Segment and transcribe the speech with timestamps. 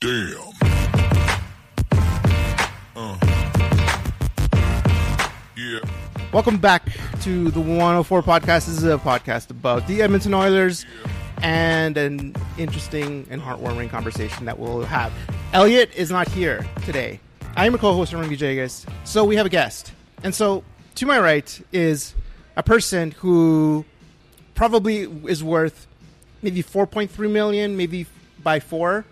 [0.00, 0.38] Damn.
[2.94, 3.18] Uh.
[5.56, 5.80] Yeah.
[6.32, 6.88] Welcome back
[7.22, 8.66] to the 104 podcast.
[8.66, 10.86] This is a podcast about the Edmonton Oilers
[11.42, 15.12] and an interesting and heartwarming conversation that we'll have.
[15.52, 17.18] Elliott is not here today.
[17.56, 18.88] I'm a co-host, Aaron Villegas.
[19.02, 19.90] So we have a guest.
[20.22, 20.62] And so
[20.94, 22.14] to my right is
[22.54, 23.84] a person who
[24.54, 25.88] probably is worth
[26.40, 28.06] maybe 4.3 million, maybe
[28.44, 29.04] by four.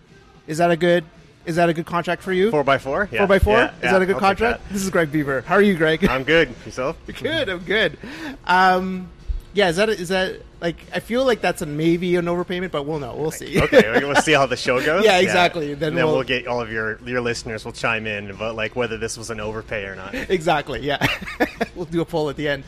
[0.46, 1.04] Is that a good?
[1.44, 2.50] Is that a good contract for you?
[2.50, 3.08] Four by four.
[3.12, 3.18] Yeah.
[3.20, 3.56] Four by four.
[3.56, 4.62] Yeah, is yeah, that a good I'll contract?
[4.70, 5.42] This is Gregg Beaver.
[5.42, 6.04] How are you, Gregg?
[6.08, 6.52] I'm good.
[6.64, 6.96] Yourself?
[7.22, 7.48] good.
[7.48, 7.98] I'm good.
[8.46, 9.08] Um,
[9.54, 9.68] yeah.
[9.68, 10.76] Is that is that like?
[10.92, 13.14] I feel like that's a maybe an overpayment, but we'll know.
[13.14, 13.60] We'll see.
[13.62, 15.04] Okay, we'll see how the show goes.
[15.04, 15.68] Yeah, exactly.
[15.68, 18.56] Then Then, then we'll- we'll, get all of your your listeners will chime in about
[18.56, 20.14] like whether this was an overpay or not.
[20.14, 20.80] exactly.
[20.80, 21.04] Yeah.
[21.76, 22.64] we'll do a poll at the end.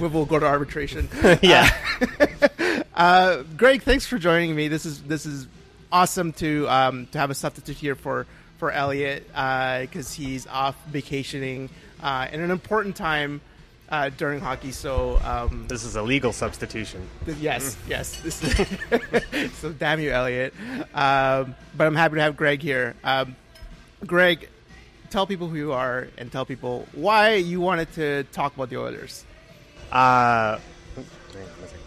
[0.00, 1.08] we'll go to arbitration.
[1.42, 1.70] yeah.
[2.94, 4.68] Uh, Gregg, thanks for joining me.
[4.68, 5.46] This is this is
[5.92, 8.26] awesome to um, to have a substitute here for
[8.58, 11.68] for Elliott because he's off vacationing
[12.02, 13.40] uh, in an important time
[13.88, 14.72] uh, during hockey.
[14.72, 17.06] So um, This is a legal substitution.
[17.26, 18.16] th- yes, yes.
[18.22, 20.54] This is so damn you, Elliott.
[20.94, 22.94] Um, but I'm happy to have Gregg here.
[23.04, 23.36] Um,
[24.06, 24.48] Gregg,
[25.10, 28.78] tell people who you are and tell people why you wanted to talk about the
[28.78, 29.24] Oilers.
[29.90, 30.56] Uh,
[30.96, 31.04] hang
[31.36, 31.80] on a second.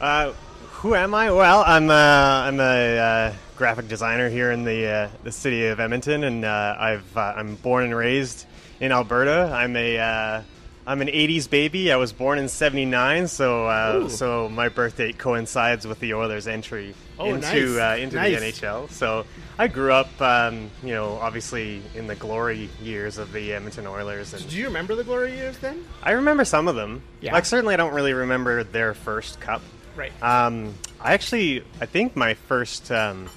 [0.00, 0.32] uh,
[0.78, 1.30] who am I?
[1.30, 5.80] Well, I'm uh, I'm a uh, graphic designer here in the uh, the city of
[5.80, 8.46] Edmonton, and uh, I've uh, I'm born and raised
[8.80, 9.50] in Alberta.
[9.52, 10.42] I'm a uh,
[10.86, 11.92] I'm an '80s baby.
[11.92, 16.46] I was born in '79, so uh, so my birth date coincides with the Oilers'
[16.46, 17.76] entry Oh, into nice.
[17.76, 18.38] uh, into Nice.
[18.38, 18.90] the NHL.
[18.92, 19.26] So
[19.58, 24.32] I grew up, um, you know, obviously in the glory years of the Edmonton Oilers,
[24.32, 25.84] and Do you remember the glory years then?
[26.04, 27.02] I remember some of them.
[27.20, 27.32] Yeah.
[27.32, 29.62] Like certainly, I don't really remember their first cup.
[29.98, 30.22] Right.
[30.22, 33.28] Um, I actually, I think my first, um,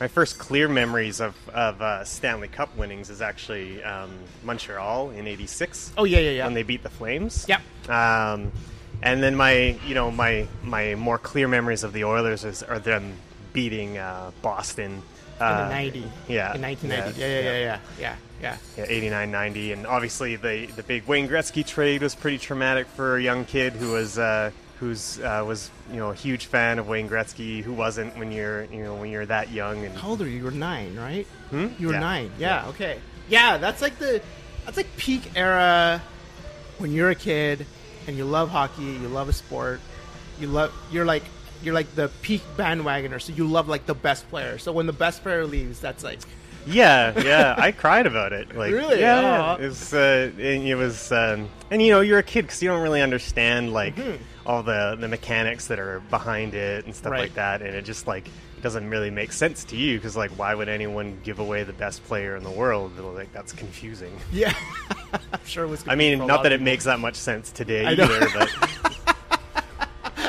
[0.00, 4.10] my first clear memories of of uh, Stanley Cup winnings is actually um,
[4.44, 6.44] Montreal in '86 oh yeah, yeah, yeah.
[6.44, 7.46] when they beat the Flames.
[7.48, 7.60] Yep.
[7.88, 8.52] Um,
[9.00, 12.80] and then my, you know, my my more clear memories of the Oilers is, are
[12.80, 13.14] them
[13.52, 14.90] beating uh, Boston.
[14.92, 15.02] in
[15.40, 15.98] Uh, the 90.
[16.28, 17.20] yeah, In 1990.
[17.20, 17.78] Yeah, yeah, yeah, yeah, yeah.
[18.00, 18.16] yeah.
[18.40, 18.84] Yeah, yeah.
[18.84, 23.16] Yeah, 89 90 and obviously the the big Wayne Gretzky trade was pretty traumatic for
[23.16, 26.88] a young kid who was uh who's uh, was you know a huge fan of
[26.88, 30.22] Wayne Gretzky who wasn't when you're you know when you're that young and How old
[30.22, 30.38] are you?
[30.38, 31.26] You were nine, right?
[31.50, 31.68] Hmm?
[31.78, 32.00] You were Yeah.
[32.00, 32.30] nine.
[32.38, 33.00] Yeah, okay.
[33.28, 34.22] Yeah, that's like the
[34.64, 36.00] that's like peak era
[36.78, 37.66] when you're a kid
[38.06, 39.80] and you love hockey, you love a sport,
[40.40, 41.24] you love you're like
[41.62, 44.58] you're like the peak bandwagoner, so you love like the best player.
[44.58, 46.20] So when the best player leaves, that's like
[46.66, 49.00] yeah yeah I cried about it like Really?
[49.00, 49.64] yeah, yeah.
[49.64, 52.68] it was uh, and it was um, and you know you're a kid because you
[52.68, 54.18] don't really understand like Mhm.
[54.48, 57.20] All the the mechanics that are behind it and stuff Right.
[57.20, 58.28] like that and it just like
[58.62, 62.02] doesn't really make sense to you because like why would anyone give away the best
[62.06, 64.52] player in the world like that's confusing yeah.
[65.12, 65.84] I'm sure it was.
[65.86, 68.94] I mean, confusing for a not that it makes that much sense today either, but.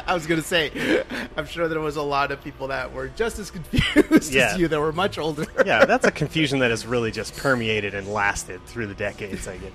[0.09, 1.03] I was gonna say,
[1.37, 4.51] I'm sure there was a lot of people that were just as confused Yeah.
[4.53, 5.45] as you that were much older.
[5.65, 9.47] yeah, that's a confusion that has really just permeated and lasted through the decades.
[9.47, 9.73] I get.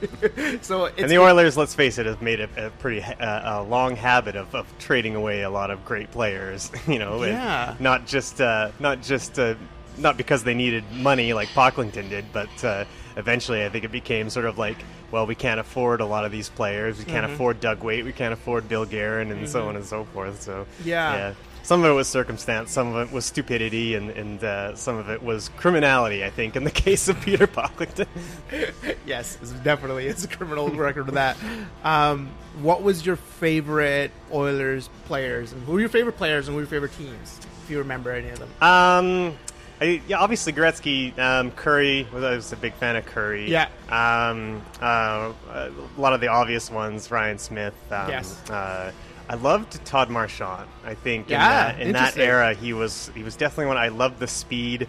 [0.64, 3.62] so it's And the Oilers, let's face it, have made a, a pretty uh, a
[3.62, 6.70] long habit of, of trading away a lot of great players.
[6.86, 7.74] You know, Yeah.
[7.80, 9.54] not just uh, not just uh,
[9.98, 12.84] not because they needed money like Pocklington did, but uh,
[13.16, 14.76] eventually I think it became sort of like,
[15.10, 16.98] well, we can't afford a lot of these players.
[16.98, 17.12] We Mm-hmm.
[17.12, 18.04] can't afford Doug Weight.
[18.04, 20.42] We can't afford Bill Guerin, and so on and so forth.
[20.42, 21.14] So Yeah.
[21.14, 21.34] yeah.
[21.62, 25.10] Some of it was circumstance, some of it was stupidity, and, and uh, some of
[25.10, 28.06] it was criminality, I think, in the case of Peter Pocklington.
[29.06, 31.36] yes, it's definitely it's a criminal record of that.
[31.84, 32.30] Um,
[32.62, 36.62] what was your favorite Oilers players, and who were your favorite players, and who were
[36.62, 38.50] your favorite teams, if you remember any of them?
[38.62, 39.36] Um,
[39.80, 42.10] I, yeah, obviously Gretzky, um, Kurri.
[42.12, 43.48] Was, I was a big fan of Kurri.
[43.48, 43.68] Yeah.
[43.88, 47.74] Um, uh, a lot of the obvious ones, Ryan Smyth.
[47.90, 48.50] Um, Yes.
[48.50, 48.92] Uh,
[49.28, 50.68] I loved Todd Marchant.
[50.84, 53.76] I think Yeah, in that, in that era he was he was definitely one.
[53.78, 54.88] I loved the speed.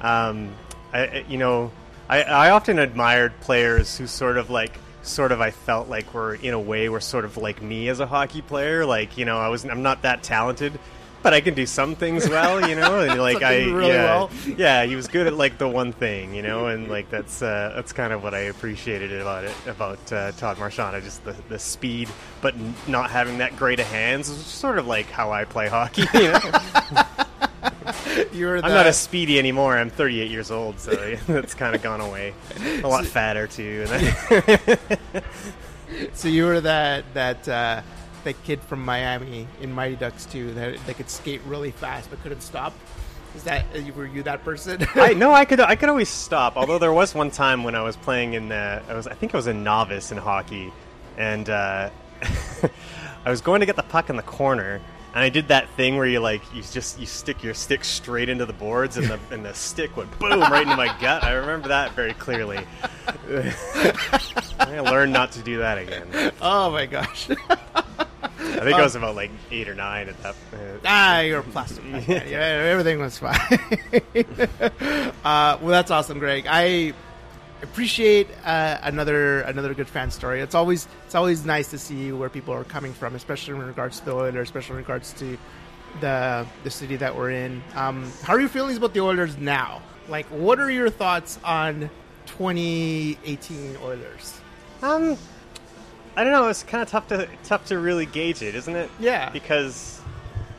[0.00, 0.54] Um,
[0.92, 1.72] I, I- you know,
[2.08, 6.34] I, I often admired players who sort of like sort of I felt like were
[6.34, 8.86] in a way were sort of like me as a hockey player.
[8.86, 10.78] Like you know, I was I'm not that talented,
[11.22, 12.68] but I can do some things well.
[12.68, 14.30] You know, and like I really yeah, well.
[14.56, 17.72] yeah, he was good at like the one thing, you know, and like that's uh,
[17.74, 21.02] that's kind of what I appreciated about it about uh, Todd Marchant.
[21.04, 22.08] Just the, the speed,
[22.40, 25.68] but n- not having that great of hands is sort of like how I play
[25.68, 26.04] hockey.
[26.14, 26.40] You know?
[28.32, 29.76] You're I'm not as speedy anymore.
[29.76, 32.34] I'm 38 years old, so that's kind of gone away.
[32.82, 33.86] A lot fatter too.
[36.12, 37.82] So you were that that uh,
[38.24, 42.22] that kid from Miami in Mighty Ducks too that that could skate really fast but
[42.22, 42.72] couldn't stop.
[43.34, 43.64] Is that
[43.94, 44.86] were you that person?
[44.94, 46.56] I no, I could I could always stop.
[46.56, 49.34] Although there was one time when I was playing in the I was I think
[49.34, 50.72] I was a novice in hockey,
[51.16, 51.90] and uh,
[53.24, 54.80] I was going to get the puck in the corner,
[55.14, 58.28] and I did that thing where you like you just you stick your stick straight
[58.28, 61.22] into the boards, and the and the stick went boom right into my gut.
[61.22, 62.66] I remember that very clearly.
[64.58, 66.32] I learned not to do that again.
[66.42, 67.28] oh my gosh.
[68.40, 70.34] I think I was about like eight or nine at that.
[70.52, 71.84] Uh, Ah, you're a plastic.
[71.90, 72.04] man.
[72.08, 73.36] yeah, everything was fine.
[75.24, 76.46] uh, well, that's awesome, Gregg.
[76.48, 76.92] I
[77.62, 80.40] appreciate uh, another another good fan story.
[80.40, 84.00] It's always it's always nice to see where people are coming from, especially in regards
[84.00, 85.36] to the Oilers, especially in regards to
[86.00, 87.62] the the city that we're in.
[87.74, 89.82] Um, how are your feelings about the Oilers now?
[90.08, 91.90] Like, what are your thoughts on
[92.26, 94.40] 2018 Oilers?
[94.82, 95.16] Um,
[96.20, 96.48] I don't know.
[96.48, 98.90] It's kind of tough to tough to really gauge it, isn't it?
[99.00, 99.30] Yeah.
[99.30, 99.98] Because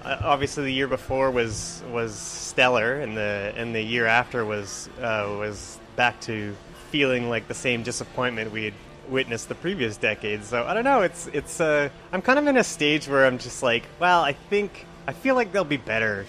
[0.04, 4.90] uh, obviously the year before was was stellar, and the and the year after was
[5.00, 6.56] uh, was back to
[6.90, 8.74] feeling like the same disappointment we had
[9.08, 10.44] witnessed the previous decade.
[10.46, 11.04] So I don't know.
[11.04, 14.34] It's it's uh, I'm kind of in a stage where I'm just like, well, I
[14.34, 16.26] think I feel like they'll be better.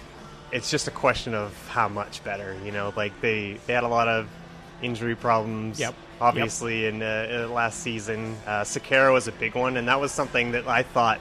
[0.51, 2.55] It's just a question of how much better.
[2.63, 4.29] You know, like they they had a lot of
[4.83, 5.79] injury problems.
[5.79, 5.95] Yep.
[6.23, 10.53] Obviously, in, uh, last season, uh, Sekera was a big one, and that was something
[10.53, 11.19] that I thought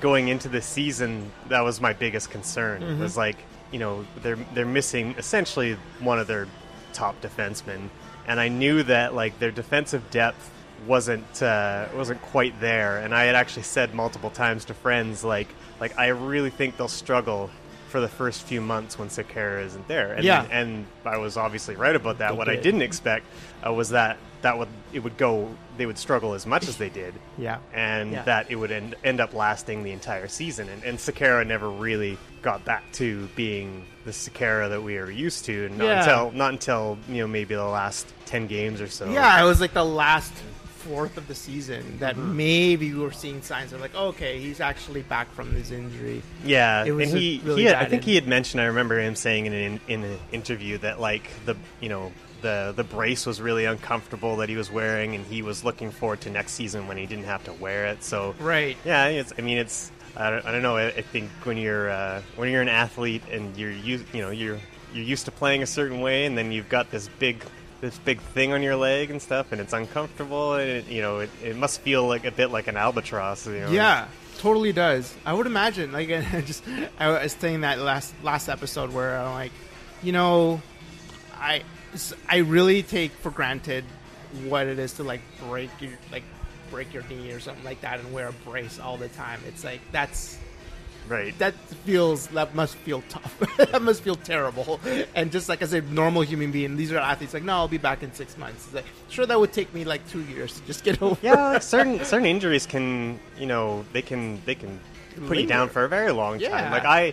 [0.00, 2.82] going into the season that was my biggest concern.
[2.82, 3.02] Mm-hmm.
[3.02, 3.36] Was like,
[3.72, 6.46] you know, they're they're missing essentially one of their
[6.92, 7.88] top defensemen,
[8.28, 10.50] and I knew that like their defensive depth
[10.86, 12.98] wasn't uh, wasn't quite there.
[12.98, 15.48] And I had actually said multiple times to friends like
[15.80, 17.50] like I really think they'll struggle
[17.88, 20.12] for the first few months when Sekera isn't there.
[20.14, 20.46] And, Yeah.
[20.50, 22.32] and I was obviously right about that.
[22.32, 22.62] They what I did.
[22.62, 23.26] didn't expect
[23.66, 26.88] uh, was that that would it would go they would struggle as much as they
[26.88, 27.58] did Yeah.
[27.72, 28.22] and Yeah.
[28.22, 30.68] that it would end, end up lasting the entire season.
[30.68, 35.44] And, and Sekera never really got back to being the Sekera that we are used
[35.46, 35.98] to, not Yeah.
[36.00, 39.10] until not until you know maybe the last ten games or so.
[39.10, 40.32] Yeah, it was like the last
[40.88, 42.36] fourth of the season that Mm-hmm.
[42.36, 46.22] maybe we were seeing signs of like, okay, he's actually back from his injury.
[46.44, 46.84] yeah.
[46.84, 48.60] It was and he, really he had, I think in- he had mentioned.
[48.60, 52.12] I remember him saying in an in an interview that like the you know.
[52.40, 56.20] The, the brace was really uncomfortable that he was wearing, and he was looking forward
[56.20, 58.04] to next season when he didn't have to wear it.
[58.04, 58.76] So Right.
[58.84, 60.76] Yeah, it's, I mean, it's I don't, I don't know.
[60.76, 64.30] I, I think when you're uh, when you're an athlete and you're you, you know
[64.30, 64.60] you're
[64.94, 67.42] you're used to playing a certain way, and then you've got this big
[67.80, 71.20] this big thing on your leg and stuff, and it's uncomfortable, and it, you know
[71.20, 73.46] it, it must feel like a bit like an albatross.
[73.46, 73.70] You know?
[73.70, 74.08] Yeah,
[74.38, 75.14] totally does.
[75.24, 75.92] I would imagine.
[75.92, 76.64] Like, I just
[76.98, 79.52] I was saying that last last episode where I'm like,
[80.02, 80.60] you know,
[81.34, 81.62] I
[82.28, 83.84] I really take for granted
[84.44, 86.24] what it is to like break your like
[86.70, 89.40] break your knee or something like that and wear a brace all the time.
[89.46, 90.38] It's like that's
[91.08, 91.36] right.
[91.38, 93.38] that feels that must feel tough.
[93.56, 94.80] that must feel terrible.
[95.14, 97.78] And just like as a normal human being, these are athletes like, no, I'll be
[97.78, 98.66] back in six months.
[98.66, 101.18] It's like, sure, that would take me like two years to just get over.
[101.22, 104.78] yeah, like certain certain injuries can you know they can they can
[105.26, 106.50] put you down for a very long Yeah.
[106.50, 106.70] time.
[106.70, 107.12] Like I,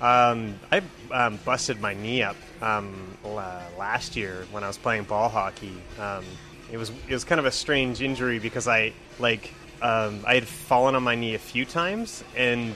[0.00, 5.04] um, I um, busted my knee up um, la- last year when I was playing
[5.04, 5.72] ball hockey.
[5.98, 6.24] Um,
[6.72, 10.46] it was it was kind of a strange injury because I like um, I had
[10.48, 12.74] fallen on my knee a few times and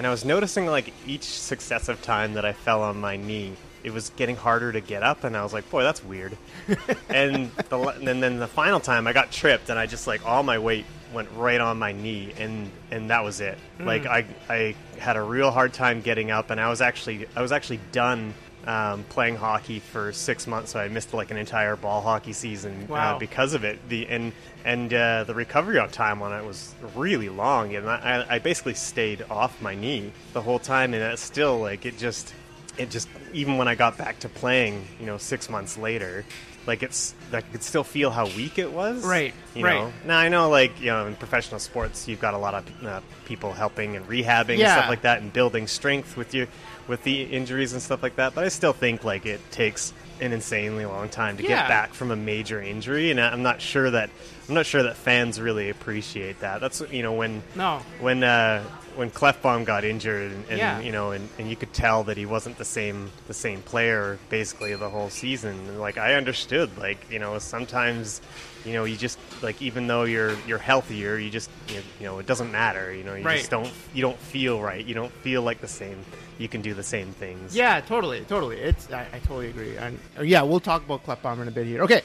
[0.00, 3.52] and I was noticing like each successive time that I fell on my knee.
[3.84, 6.38] It was getting harder to get up, and I was like, "Boy, that's weird."
[7.10, 10.42] and the, and then the final time I got tripped and I just like all
[10.42, 13.58] my weight went right on my knee and and that was it.
[13.78, 14.08] Like hmm.
[14.08, 17.52] I I had a real hard time getting up and I was actually I was
[17.52, 18.32] actually done
[18.66, 22.86] um, playing hockey for six months, so I missed like an entire ball hockey season
[22.88, 23.16] Wow.
[23.16, 23.78] uh, because of it.
[23.88, 24.32] The and
[24.64, 28.74] and uh, the recovery on time on it was really long, and I, I basically
[28.74, 32.34] stayed off my knee the whole time, and it's still like it just
[32.76, 36.24] it just even when I got back to playing, you know, six months later,
[36.66, 39.02] like it's like I could still feel how weak it was.
[39.04, 39.74] Right, You right.
[39.80, 39.92] know.
[40.04, 43.00] Now I know, like you know, in professional sports, you've got a lot of uh,
[43.24, 46.46] people helping and rehabbing and stuff like that, and building strength with you
[46.90, 48.34] with the injuries and stuff like that.
[48.34, 51.48] But I still think like it takes an insanely long time to Yeah.
[51.60, 54.10] get back from a major injury, and I'm not sure that
[54.48, 56.60] I'm not sure that fans really appreciate that.
[56.60, 57.80] That's you know when No.
[58.00, 58.62] when uh,
[58.96, 60.80] when Klefbom got injured, and, and Yeah.
[60.80, 64.18] you know, and, and you could tell that he wasn't the same the same player
[64.28, 65.78] basically the whole season.
[65.78, 68.20] Like I understood, like you know, sometimes
[68.64, 72.26] you know you just like even though you're you're healthier, you just you know, it
[72.26, 72.92] doesn't matter.
[72.94, 73.38] You know, you Right.
[73.38, 74.84] just don't you don't feel right.
[74.84, 76.04] You don't feel like the same.
[76.38, 77.54] You can do the same things.
[77.54, 78.58] Yeah, totally, totally.
[78.58, 79.76] It's I, I totally agree.
[79.76, 81.82] And uh, yeah, we'll talk about Kleppbaumer in a bit here.
[81.82, 82.02] Okay,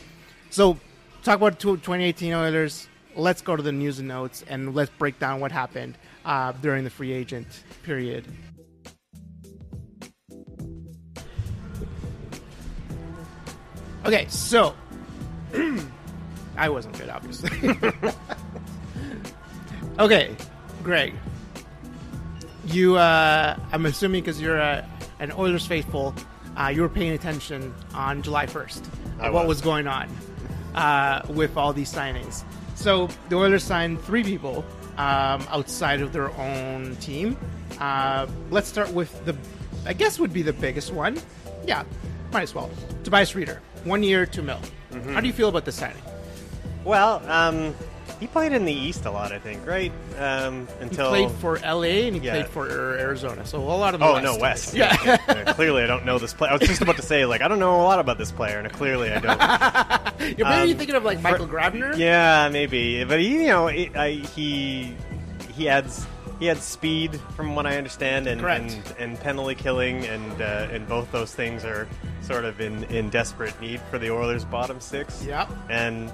[0.50, 0.78] so
[1.24, 2.88] talk about 2018 Oilers.
[3.16, 6.84] Let's go to the news and notes and let's break down what happened uh, during
[6.84, 7.48] the free agent
[7.84, 8.26] period.
[14.06, 14.76] Okay, so
[16.58, 17.50] I wasn't good, obviously.
[20.00, 20.36] okay,
[20.84, 21.14] Gregg,
[22.68, 22.98] you.
[22.98, 24.86] Uh, I'm assuming because you're uh,
[25.20, 26.16] an Oilers faithful,
[26.58, 28.84] uh, you were paying attention on July 1st.
[29.20, 29.58] I what was.
[29.58, 30.10] was going on
[30.76, 32.44] uh, with all these signings?
[32.76, 34.66] So the Oilers signed three people
[34.98, 37.38] um, outside of their own team.
[37.80, 39.36] Uh, let's start with the,
[39.86, 41.18] I guess would be the biggest one.
[41.66, 41.84] Yeah,
[42.32, 42.70] might as well.
[43.04, 44.60] Tobias Rieder, one year, two mil.
[44.92, 45.14] Mm-hmm.
[45.14, 46.02] How do you feel about this signing?
[46.86, 47.76] Well, um,
[48.20, 49.92] he played in the East a lot, I think, right?
[50.18, 52.34] Um, He played for LA and he Yeah.
[52.34, 54.24] played for Arizona, so a lot of the Oh West.
[54.24, 54.74] no, West.
[54.74, 55.18] Yeah.
[55.28, 56.52] Uh, clearly, I don't know this player.
[56.52, 58.60] I was just about to say, like, I don't know a lot about this player,
[58.60, 60.20] and clearly, I don't.
[60.38, 61.98] You're maybe Um, thinking of like Michael Grabner.
[61.98, 64.96] Yeah, maybe, but he, you know, it, I, he
[65.56, 66.06] he adds
[66.40, 70.88] he adds speed, from what I understand, and and, and penalty killing, and uh, and
[70.88, 71.88] both those things are
[72.22, 75.24] sort of in, in desperate need for the Oilers' bottom six.
[75.26, 75.50] Yep.
[75.70, 76.12] and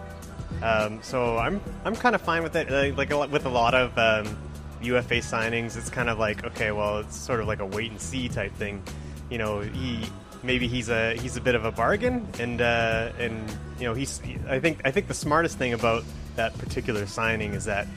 [0.61, 2.71] um, so I'm I'm kind of fine with it.
[2.71, 4.37] Uh, like a lot, with a lot of um,
[4.81, 7.99] UFA signings, it's kind of like okay, well, it's sort of like a wait and
[8.01, 8.81] see type thing.
[9.29, 9.99] You know, he
[10.43, 13.49] maybe he's a he's a bit of a bargain, and uh, and
[13.79, 16.03] you know he's I think I think the smartest thing about
[16.35, 17.87] that particular signing is that.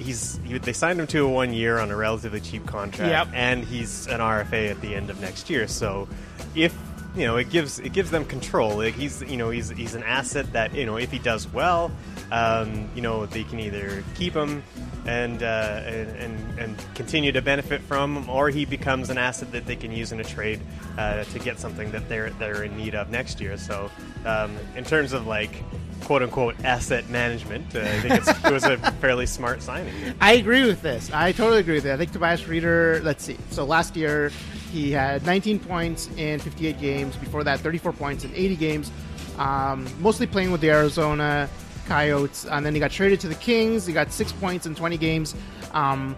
[0.00, 3.28] He's he, they signed him to a one year on a relatively cheap contract, Yep.
[3.34, 5.66] and he's an RFA at the end of next year.
[5.66, 6.06] So,
[6.54, 6.72] if
[7.18, 8.76] you know, it gives it gives them control.
[8.76, 11.90] Like he's you know he's he's an asset that you know if he does well,
[12.30, 14.62] um, you know they can either keep him
[15.06, 19.66] and, uh, and and continue to benefit from, him, or he becomes an asset that
[19.66, 20.60] they can use in a trade
[20.98, 23.56] uh, to get something that they're they're in need of next year.
[23.56, 23.90] So,
[24.24, 25.64] um, in terms of like
[26.04, 29.92] quote unquote asset management, uh, I think it was a fairly smart signing.
[30.20, 31.10] I agree with this.
[31.12, 31.94] I totally agree with that.
[31.94, 33.36] I think Tobias Rieder, let's see.
[33.50, 34.30] So last year,
[34.72, 37.16] he had 19 points in 58 games.
[37.16, 38.92] Before that, 34 points in 80 games.
[39.38, 41.48] Um, mostly playing with the Arizona
[41.86, 42.44] Coyotes.
[42.46, 43.86] And then he got traded to the Kings.
[43.86, 45.34] He got six points in 20 games.
[45.72, 46.16] Um,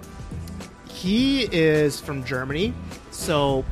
[0.88, 2.74] he is from Germany.
[3.10, 3.64] So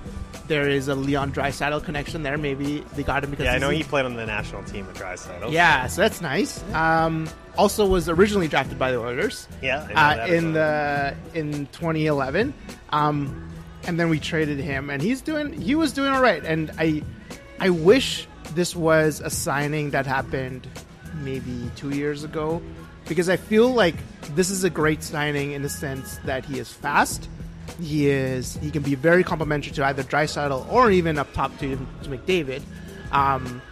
[0.48, 2.36] there is a Leon Draisaitl connection there.
[2.38, 4.96] Maybe they got him because Yeah, I know he played on the national team with
[4.96, 5.52] Draisaitl.
[5.52, 6.62] Yeah, so that's nice.
[6.72, 12.54] Um, also was originally drafted by the Oilers Yeah, uh, in the in 2011,
[12.90, 13.50] um,
[13.86, 16.44] and then we traded him, and he's doing he was doing all right.
[16.44, 17.02] And I
[17.60, 20.66] I wish this was a signing that happened
[21.22, 22.62] maybe two years ago,
[23.06, 23.96] because I feel like
[24.34, 27.28] this is a great signing in the sense that he is fast.
[27.80, 31.76] He is he can be very complimentary to either Draisaitl or even up top to,
[32.02, 32.62] to McDavid.
[33.12, 33.62] Um,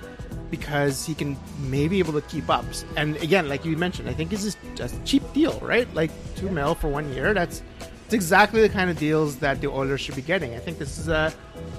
[0.48, 2.64] because he can maybe able to keep up.
[2.96, 5.92] And again, like you mentioned, I think this is a cheap deal, right?
[5.92, 7.34] Like two mil for one year.
[7.34, 7.62] That's
[8.04, 10.54] it's exactly the kind of deals that the Oilers should be getting.
[10.54, 11.32] I think this is a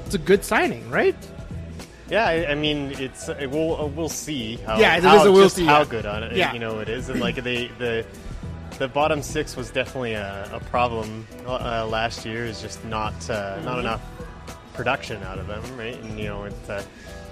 [0.05, 1.15] it's a good signing, right?
[2.09, 5.49] Yeah, I, I mean, it's we'll uh, we'll see how Yeah, it is a we'll
[5.49, 5.85] see, how yeah.
[5.85, 6.51] good on it Yeah.
[6.53, 8.05] you know it is, and like the the
[8.77, 12.45] the bottom six was definitely a, a problem uh, last year.
[12.45, 13.65] Is just not uh, Mm-hmm.
[13.65, 14.01] not enough
[14.73, 15.95] production out of them, right?
[16.03, 16.81] And you know, it, uh,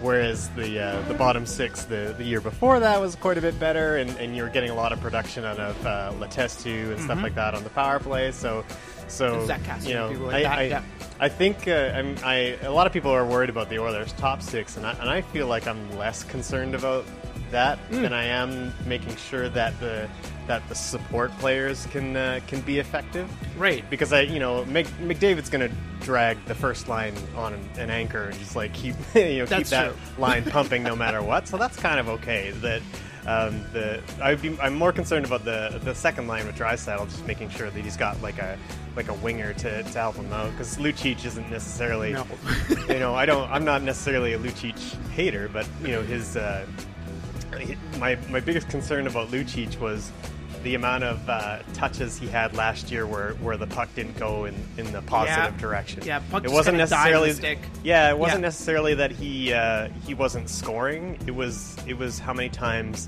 [0.02, 3.60] whereas the uh, the bottom six the, the year before that was quite a bit
[3.60, 7.00] better, and, and you were getting a lot of production out of uh, Letestu and
[7.02, 8.32] stuff like that on the power play.
[8.32, 8.64] So
[9.08, 9.88] so Mm-hmm.
[9.88, 10.84] You know, like I, I, yeah.
[11.20, 14.42] I think uh, I'm, I a lot of people are worried about the Oilers' top
[14.42, 17.06] six, and I, and I feel like I'm less concerned about
[17.52, 18.02] that Mm.
[18.02, 20.10] than I am making sure that the
[20.48, 23.30] that the support players can uh, can be effective.
[23.58, 23.88] Right.
[23.90, 27.90] Because I, you know, Mc, McDavid's going to drag the first line on an, an
[27.90, 29.98] anchor and just like keep you know keep That's that true.
[30.18, 31.48] line pumping no matter what.
[31.48, 32.52] So that's kind of okay.
[32.62, 32.82] That.
[33.28, 37.26] Um, the I'd be, I'm more concerned about the the second line with Draisaitl, just
[37.26, 38.56] making sure that he's got like a
[38.96, 42.28] like a winger to, to help him out because Lucic isn't necessarily No.
[42.88, 43.50] you know, I don't.
[43.50, 44.78] I'm not necessarily a Lucic
[45.10, 46.68] hater, but you know, his uh,
[48.00, 50.12] my my biggest concern about Lucic was
[50.66, 54.46] the amount of uh, touches he had last year, where where the puck didn't go
[54.46, 55.60] in, in the positive Yeah.
[55.62, 56.04] direction.
[56.04, 57.34] Yeah, puck it wasn't kinda died on the necessarily.
[57.34, 57.60] stick.
[57.84, 58.48] Yeah, it wasn't Yeah.
[58.48, 61.18] necessarily that he uh, he wasn't scoring.
[61.28, 63.08] It was it was how many times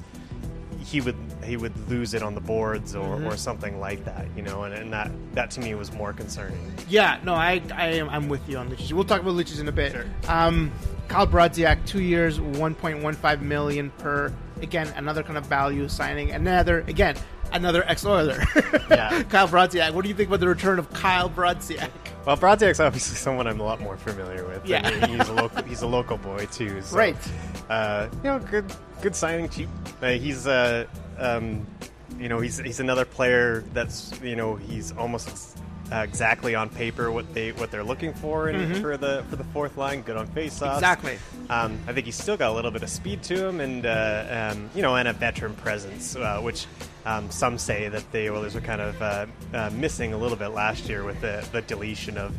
[0.80, 3.28] he would he would lose it on the boards or, Mm-hmm.
[3.28, 4.26] or something like that.
[4.36, 6.60] You know, and, and that that to me was more concerning.
[6.88, 8.94] Yeah, no, I, I am I'm with you on Lucic.
[8.94, 9.92] We'll talk about Lucic in a bit.
[9.94, 10.06] Sure.
[10.28, 10.72] Um,
[11.08, 14.32] Kyle Brodziak, two years, 1.15 million per.
[14.62, 16.32] Again, another kind of value signing.
[16.32, 17.16] Another again,
[17.54, 18.44] another ex-Oiler.
[18.90, 19.22] Yeah.
[19.30, 19.92] Kyle Brodziak.
[19.92, 21.90] What do you think about the return of Kyle Brodziak?
[22.26, 24.66] Well, Brodziak's obviously someone I'm a lot more familiar with.
[24.66, 24.82] Yeah.
[24.88, 25.64] I mean, he's a local.
[25.64, 26.82] He's a local boy too.
[26.82, 27.16] So, Right.
[27.70, 28.66] Uh, you know, good,
[29.02, 29.70] good signing, cheap.
[30.02, 30.86] Uh, he's uh,
[31.18, 31.68] um,
[32.18, 35.58] you know, he's he's another player that's you know he's almost
[35.92, 39.44] uh, exactly on paper what they what they're looking for in, for the for the
[39.46, 40.02] fourth line.
[40.02, 40.60] Good on faceoffs.
[40.60, 40.74] Mm-hmm.
[40.76, 41.18] Exactly.
[41.50, 44.52] Um, I think he's still got a little bit of speed to him, and uh,
[44.56, 46.66] um, you know, and a veteran presence, uh, which
[47.08, 50.50] um, some say that the Oilers were kind of uh, uh, missing a little bit
[50.50, 52.36] last year with the, the deletion of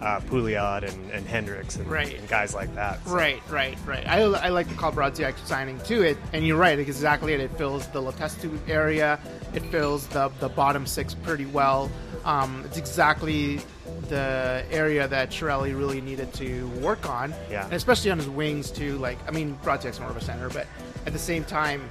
[0.00, 2.18] uh, Pouliot and, and Hendricks and, Right.
[2.18, 3.04] and guys like that.
[3.04, 4.06] So- Right, right, right.
[4.06, 6.78] I, I like the Kyle Brodziak signing to it, and you're right.
[6.78, 7.40] Exactly it.
[7.40, 9.18] It fills the Letestu area.
[9.54, 11.90] It fills the the bottom six pretty well.
[12.24, 13.60] Um, it's exactly
[14.08, 17.64] the area that Chiarelli really needed to work on, Yeah.
[17.64, 18.96] and especially on his wings too.
[18.98, 20.66] Like, I mean, Brodziak's more of a center, but
[21.06, 21.88] at the same time,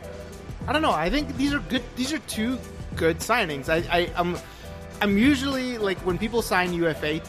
[0.72, 0.92] I don't know.
[0.94, 1.84] I think these are good.
[1.98, 2.58] These are two
[2.96, 3.68] good signings.
[3.68, 4.38] I, I I'm
[5.02, 7.20] I'm usually like when people sign UFA,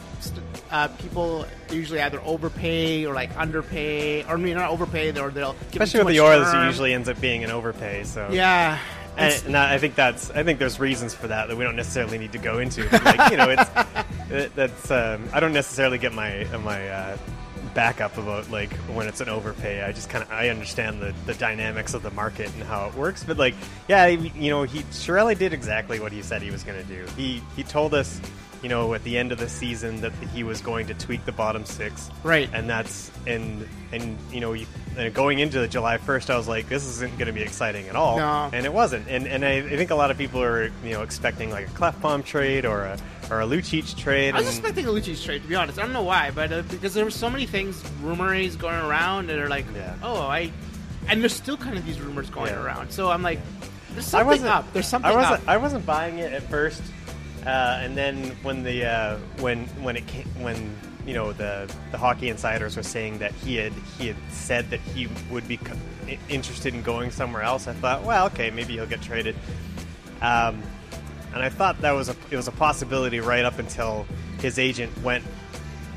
[0.71, 5.57] uh, people usually either overpay or like underpay, or I mean not overpay, or they'll
[5.71, 8.05] Especially with the Oilers, it usually ends up being an overpay.
[8.05, 8.79] So yeah.
[9.17, 10.31] And, and I think that's.
[10.31, 12.89] I think there's reasons for that that we don't necessarily need to go into.
[12.89, 13.69] But like you know, it's
[14.31, 14.89] it, that's.
[14.89, 17.17] Um, I don't necessarily get my my uh,
[17.73, 19.81] backup about like when it's an overpay.
[19.83, 22.95] I just kind of I understand the the dynamics of the market and how it
[22.95, 23.23] works.
[23.23, 23.55] But like,
[23.87, 27.05] yeah, you know, he Chiarelli did exactly what he said he was going to do.
[27.15, 28.19] He he told us.
[28.63, 31.33] You know, at the end of the season, that he was going to tweak the
[31.33, 32.49] bottom six, Right.
[32.53, 34.65] And that's and and you know, you,
[34.97, 37.89] and going into the July first, I was like, this isn't going to be exciting
[37.89, 38.49] at all, No.
[38.53, 39.07] and it wasn't.
[39.09, 41.71] And and I, I think a lot of people are you know expecting like a
[41.71, 42.97] Klefbom trade or a
[43.29, 44.33] or a Lucic trade.
[44.33, 45.77] I was and- expecting a Lucic trade, to be honest.
[45.77, 49.27] I don't know why, but uh, because there were so many things, rumors going around
[49.27, 49.93] that are like, Yeah.
[50.01, 50.51] oh, I,
[51.09, 52.63] and there's still kind of these rumors going Yeah.
[52.63, 52.91] around.
[52.91, 53.39] So I'm like,
[53.91, 54.71] there's I something wasn't up.
[54.73, 55.47] There's something I wasn't up.
[55.49, 56.81] I wasn't buying it at first,
[57.45, 61.97] uh, and then when the uh, when when it came, when you know the the
[61.97, 65.75] hockey insiders were saying that he had he had said that he would be co-
[66.29, 69.35] interested in going somewhere else, I thought, well, okay, maybe he'll get traded.
[70.21, 70.61] Um,
[71.33, 74.05] and I thought that was a it was a possibility right up until
[74.39, 75.23] his agent went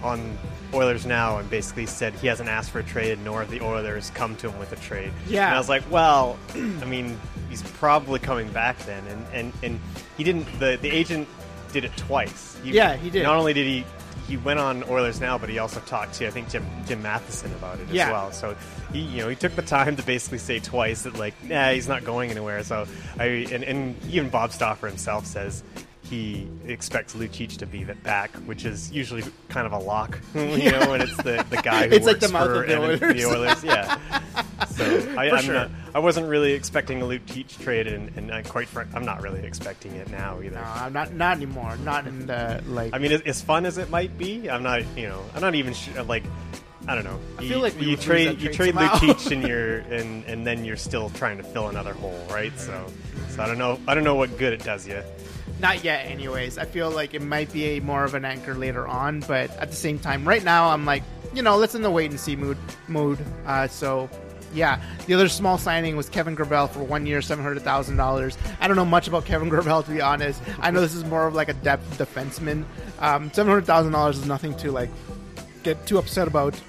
[0.03, 0.37] on
[0.75, 4.11] Oilers Now and basically said he hasn't asked for a trade, nor have the Oilers
[4.11, 5.13] come to him with a trade.
[5.29, 5.47] Yeah.
[5.47, 7.19] and I was like, well, I mean,
[7.63, 9.81] he's probably coming back then, and and, and
[10.17, 10.47] he didn't.
[10.59, 11.29] The the agent
[11.73, 12.57] did it twice.
[12.63, 13.23] He, Yeah, he did.
[13.23, 13.85] Not only did he.
[14.29, 17.53] He went on Oilers Now, but he also talked to I think Jim Jim Matheson
[17.53, 18.07] about it Yeah.
[18.07, 18.33] as well.
[18.33, 18.57] So
[18.93, 21.87] he, you know, he took the time to basically say twice that like, nah, he's
[21.87, 22.65] not going anywhere.
[22.65, 22.87] So
[23.21, 25.63] I and, and even Bob Stauffer himself says
[26.09, 30.91] he expects Lucic to be back, which is usually kind of a lock, you know,
[30.91, 33.17] when it's the, the guy who It's like works the mouth for of the Edmonton-
[33.17, 33.65] the Oilers.
[33.65, 33.65] Oilers.
[33.65, 34.23] Yeah.
[34.71, 34.85] So
[35.17, 35.55] I, sure.
[35.55, 39.23] not, I wasn't really expecting a Lucic trade, and, and I quite frank, I'm not
[39.23, 40.57] really expecting it now either.
[40.57, 41.77] no, I'm not not anymore.
[41.79, 42.95] Not in the like.
[42.95, 44.83] I mean, as, as fun as it might be, I'm not.
[44.97, 46.03] You know, I'm not even sure.
[46.03, 46.25] Like,
[46.87, 47.19] I don't know.
[47.39, 48.75] I you, feel like you trade you trade.
[48.75, 52.53] Lucic and you're and and then you're still trying to fill another hole, right?
[52.59, 52.87] So,
[53.31, 53.79] so I don't know.
[53.89, 55.03] I don't know what good it does you.
[55.61, 56.59] Not yet, anyways.
[56.59, 59.71] I feel like it might be a more of an anchor later on, but at
[59.71, 61.03] the same time, right now, I'm like,
[61.35, 62.59] you know, let's in the wait and see mood.
[62.89, 63.19] Mood.
[63.47, 64.09] Uh, so,
[64.55, 64.81] yeah.
[65.07, 68.37] The other small signing was Kevin Gravel for one year, seven hundred thousand dollars.
[68.61, 70.43] I don't know much about Kevin Gravel to be honest.
[70.61, 72.65] I know this is more of like a depth defenseman.
[72.99, 74.91] Um, seven hundred thousand dollars is nothing to like
[75.63, 76.61] get too upset about.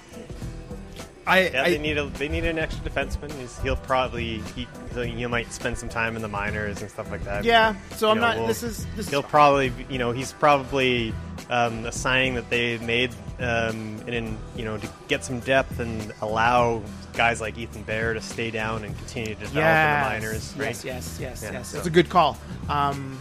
[1.27, 3.31] I, Yeah, I they need a they need an extra defenseman.
[3.33, 4.67] He's, he'll probably he
[5.03, 7.43] you might spend some time in the minors and stuff like that.
[7.43, 7.75] yeah.
[7.97, 8.37] So You I'm know, not.
[8.37, 9.09] we'll- this is this.
[9.09, 11.13] He'll is, probably, you know, he's probably
[11.51, 15.79] um, a signing that they made um, and in, you know, to get some depth
[15.79, 16.81] and allow
[17.13, 20.53] guys like Ethan Bear to stay down and continue to develop in the minors.
[20.57, 20.67] Right?
[20.69, 21.67] Yes, yes, yes, Yeah, yes.
[21.69, 22.37] so- It's a good call.
[22.69, 23.19] Um,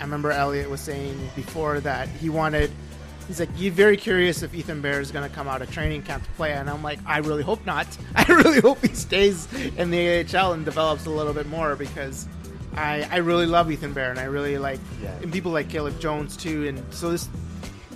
[0.00, 2.70] I remember Elliott was saying before that he wanted.
[3.32, 6.02] He's like, you're very curious if Ethan Bear is going to come out of training
[6.02, 7.86] camp to play, and I'm like, I really hope not.
[8.14, 12.28] I really hope he stays in the AHL and develops a little bit more because
[12.76, 15.14] I I really love Ethan Bear, and I really like Yeah.
[15.22, 17.26] and people like Caleb Jones too, and so this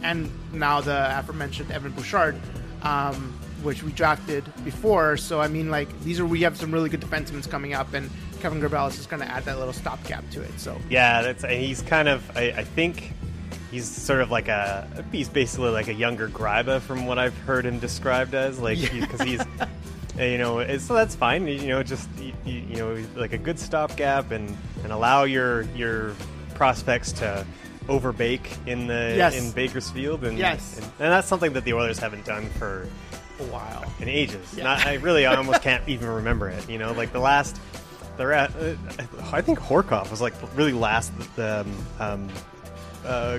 [0.03, 2.35] and now the aforementioned Evan Bouchard,
[2.81, 5.19] um, which we drafted before.
[5.19, 8.09] So I mean, like these are we have some really good defensemen coming up, and
[8.41, 10.59] Kevin Gravel is just going to add that little stopgap to it.
[10.59, 12.25] So Yeah, that's he's kind of.
[12.37, 13.13] I, I think
[13.71, 14.89] he's sort of like a.
[15.13, 18.59] He's basically like a younger Gryba from what I've heard him described as.
[18.59, 19.41] Like because he's.
[19.41, 19.67] uh,
[20.19, 21.47] You know, so that's fine.
[21.47, 26.15] You know, just you, you know, like a good stopgap and and allow your your
[26.55, 27.45] prospects to
[27.87, 29.37] overbake in the Yes.
[29.37, 30.77] in Bakersfield and Yes.
[30.79, 32.89] and, and that's something that the Oilers haven't done for
[33.41, 33.85] a while.
[34.01, 34.55] in ages.
[34.57, 34.65] Yeah.
[34.65, 36.67] Not, I really, I almost can't even remember it.
[36.67, 37.61] You know, like the last,
[38.17, 38.75] the uh,
[39.33, 42.29] I think Horcoff was like really last the um, um,
[43.07, 43.39] uh,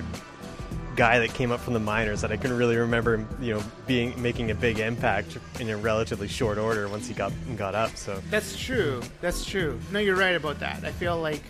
[0.96, 3.24] guy that came up from the minors that I couldn't really remember.
[3.40, 7.32] You know, being making a big impact in a relatively short order once he got
[7.56, 7.96] got up.
[7.96, 9.00] So That's true.
[9.20, 9.78] That's true.
[9.92, 10.84] No, you're right about that.
[10.84, 11.42] I feel like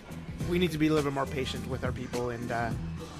[0.50, 2.70] we need to be a little bit more patient with our people, and uh,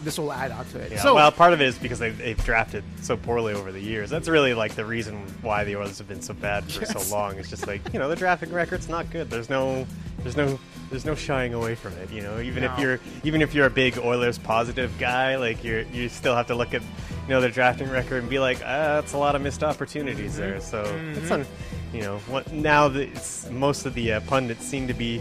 [0.04, 0.92] this will add on to it.
[0.92, 3.80] Yeah, so, well, part of it is because they've, they've drafted so poorly over the
[3.80, 4.08] years.
[4.10, 6.92] That's really like the reason why the Oilers have been so bad for Yes.
[7.08, 7.36] so long.
[7.38, 9.28] It's just like you know the drafting record's not good.
[9.30, 9.86] There's no,
[10.22, 10.58] there's no,
[10.90, 12.10] there's no shying away from it.
[12.10, 15.84] You know, even if you're even if you're a big Oilers positive guy, like you
[15.92, 19.00] you still have to look at you know their drafting record and be like, ah,
[19.00, 20.40] that's a lot of missed opportunities Mm-hmm.
[20.40, 20.60] there.
[20.60, 20.82] So
[21.16, 21.44] it's un,
[21.92, 25.20] you know what now that it's, most of the uh, pundits seem to be.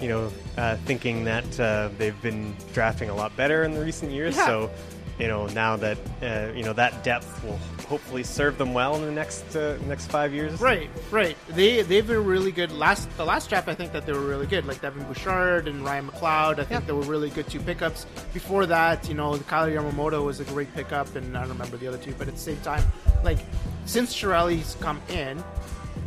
[0.00, 4.10] You know, uh, thinking that uh, they've been drafting a lot better in the recent
[4.10, 4.36] years.
[4.36, 4.46] Yeah.
[4.46, 4.70] So,
[5.18, 9.02] you know, now that uh, you know that depth will hopefully serve them well in
[9.02, 10.60] the next uh, next five years.
[10.60, 11.36] Right, right.
[11.50, 12.72] They they've been really good.
[12.72, 14.66] Last the last draft, I think that they were really good.
[14.66, 16.52] Like Evan Bouchard and Ryan McLeod.
[16.58, 16.80] I think Yeah.
[16.80, 18.06] they were really good two pickups.
[18.32, 21.86] Before that, you know, Kailer Yamamoto was a great pickup, and I don't remember the
[21.86, 22.14] other two.
[22.18, 22.82] But at the same time,
[23.22, 23.38] like
[23.84, 25.44] since Chiarelli's come in,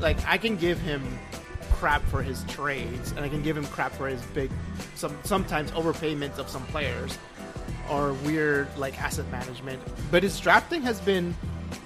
[0.01, 1.01] like I can give him
[1.85, 4.49] crap for his trades, and I can give him crap for his big,
[4.95, 7.15] some sometimes overpayments of some players,
[7.91, 9.79] or weird like asset management.
[10.09, 11.35] But his drafting has been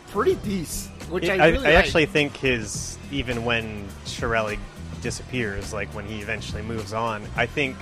[0.07, 1.83] pretty decent, which I, I, really I like.
[1.83, 4.57] actually think his even when Chiarelli
[5.01, 7.75] disappears, like when he eventually moves on, I think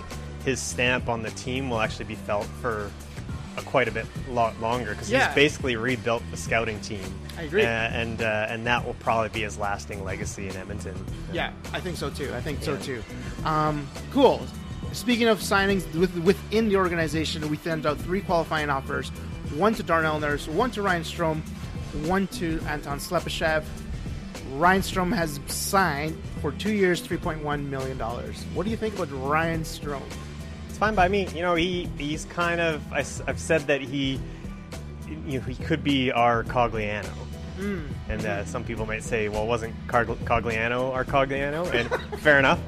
[0.44, 2.90] his stamp on the team will actually be felt for
[3.58, 5.28] a, quite a bit lo- longer because Yeah.
[5.28, 7.04] he's basically rebuilt the scouting team.
[7.38, 7.64] I agree.
[7.64, 10.96] Uh, and uh, and that will probably be his lasting legacy in Edmonton.
[11.34, 12.32] Yeah, I think so too.
[12.34, 13.04] I think so too.
[13.46, 14.46] Um, cool.
[14.94, 19.10] Speaking of signings with, within the organization, we sent out three qualifying offers:
[19.56, 21.42] one to Darnell Nurse, one to Ryan Strome,
[22.08, 23.64] one to Anton Slepyshev.
[24.54, 28.44] Ryan Strome has signed for two years, three point one million dollars.
[28.54, 30.02] What do you think about Ryan Strome?
[30.78, 31.28] It's fine by me.
[31.34, 34.20] You know, he he's kind of I, have said that he
[35.26, 37.10] you know, he could be our Cogliano.
[38.08, 41.66] And uh, some people might say, well, wasn't Cog- Cogliano our Cogliano?
[41.74, 42.60] And fair enough.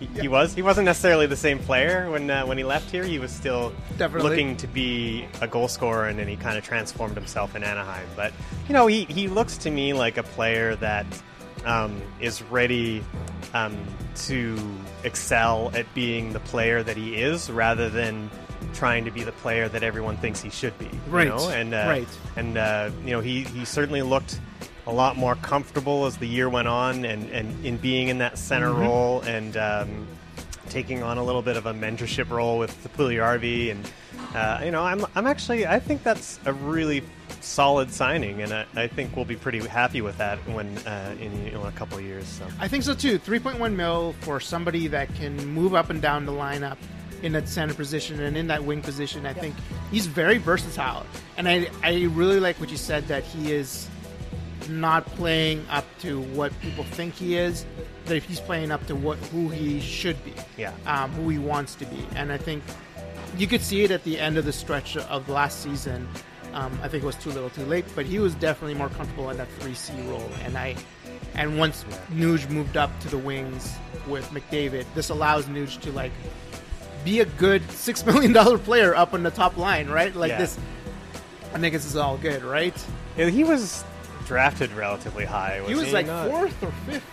[0.00, 0.52] He, he was.
[0.52, 3.04] He wasn't necessarily the same player when uh, when he left here.
[3.04, 4.28] He was still Definitely.
[4.28, 8.08] looking to be a goal scorer, and then he kind of transformed himself in Anaheim.
[8.16, 8.32] But
[8.66, 11.06] you know, he, he looks to me like a player that
[11.64, 13.02] um, is ready
[13.52, 13.76] um,
[14.16, 14.56] to
[15.04, 18.30] excel at being the player that he is, rather than
[18.72, 20.86] trying to be the player that everyone thinks he should be.
[20.86, 21.28] you Right.
[21.28, 21.48] know?
[21.50, 22.08] And uh, Right.
[22.36, 24.40] and uh, you know he, he certainly looked
[24.86, 28.38] a lot more comfortable as the year went on and, and in being in that
[28.38, 28.80] center Mm-hmm.
[28.80, 30.06] role and um,
[30.70, 33.88] taking on a little bit of a mentorship role with the Puljujarvi and
[34.34, 37.02] uh, you know I'm, I'm actually I think that's a really
[37.44, 41.44] solid signing and I, I think we'll be pretty happy with that when uh, in
[41.44, 43.18] you know, a couple of years so I think so too.
[43.18, 46.78] 3.1 mil for somebody that can move up and down the lineup
[47.24, 49.24] in that center position and in that wing position.
[49.26, 49.54] I think
[49.90, 51.06] he's very versatile.
[51.38, 53.88] And I, I really like what you said that he is
[54.68, 57.64] not playing up to what people think he is,
[58.04, 60.34] that he's playing up to what who he should be.
[60.56, 60.72] Yeah.
[60.86, 62.06] Um, who he wants to be.
[62.14, 62.62] And I think
[63.38, 66.06] you could see it at the end of the stretch of last season.
[66.54, 69.28] Um, I think it was too little, too late, but he was definitely more comfortable
[69.30, 70.30] in that three C role.
[70.44, 70.76] And I,
[71.34, 73.74] and once Nuge moved up to the wings
[74.08, 76.12] with McDavid, this allows Nuge to like
[77.04, 80.14] be a good six million dollar player up on the top line, right?
[80.14, 80.38] Like Yeah.
[80.38, 80.58] this.
[81.52, 82.74] I think this is all good, right?
[83.16, 83.84] Yeah, he was
[84.26, 86.28] drafted relatively high was He was like not?
[86.30, 87.04] fourth or fifth.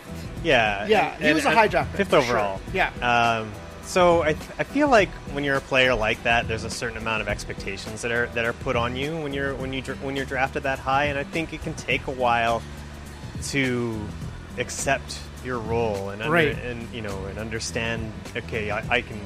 [0.43, 2.37] Yeah, Yeah, and- he was a and- high draft pick, fifth for sure.
[2.37, 2.61] overall.
[2.73, 2.89] Yeah.
[3.01, 3.51] Um,
[3.83, 7.21] so I, I feel like when you're a player like that, there's a certain amount
[7.21, 10.15] of expectations that are that are put on you when you're when you dr- when
[10.15, 12.61] you're drafted that high, and I think it can take a while
[13.49, 13.99] to
[14.57, 16.57] accept your role and under, Right.
[16.59, 18.11] and you know and understand.
[18.35, 19.19] Okay, I, I can.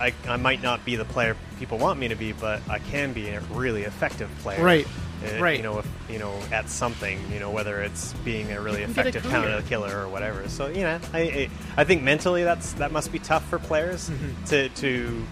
[0.00, 3.12] I, I might not be the player people want me to be, but I can
[3.12, 4.62] be a really effective player.
[4.64, 4.86] Right.
[5.22, 5.56] Uh, Right.
[5.58, 8.86] You know, if, you know, at something, you know, whether it's being a really You
[8.86, 10.48] can get a effective counter killer or whatever.
[10.48, 14.08] So you know, I, I I think mentally that's that must be tough for players
[14.10, 14.44] Mm-hmm.
[14.46, 15.26] to to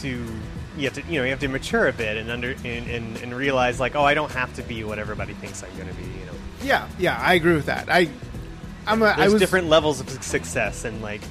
[0.00, 0.08] to
[0.76, 3.16] you have to you know you have to mature a bit and under and, and,
[3.18, 5.94] and realize like oh I don't have to be what everybody thinks I'm going to
[5.94, 6.02] be.
[6.02, 6.32] You know,
[6.62, 7.88] Yeah, yeah, I agree with that.
[7.88, 8.08] I,
[8.86, 11.22] I'm a, I there's was different levels of success and like.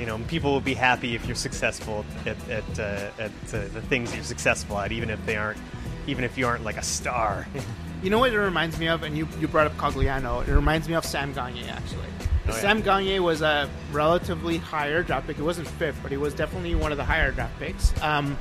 [0.00, 3.82] You know, people will be happy if you're successful at at, uh, at uh, the
[3.82, 5.58] things you're successful at, even if they aren't,
[6.06, 7.46] even if you aren't like a star.
[8.02, 10.46] You know what it reminds me of, and you, you brought up Cogliano.
[10.46, 12.08] It reminds me of Sam Gagne, actually.
[12.20, 12.52] Oh, yeah.
[12.52, 15.38] Sam Gagne was a relatively higher draft pick.
[15.38, 18.02] It wasn't fifth, but he was definitely one of the higher draft picks.
[18.02, 18.36] Um,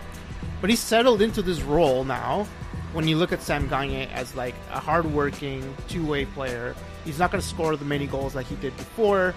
[0.60, 2.47] but he's settled into this role now.
[2.93, 7.41] When you look at Sam Gagne as like a hardworking two-way player, he's not going
[7.41, 9.34] to score the many goals like he did before.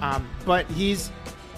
[0.00, 1.10] Um, but he's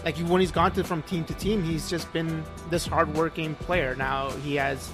[0.05, 3.95] like when he's gone to from team to team, he's just been this hardworking player.
[3.97, 4.91] Now he has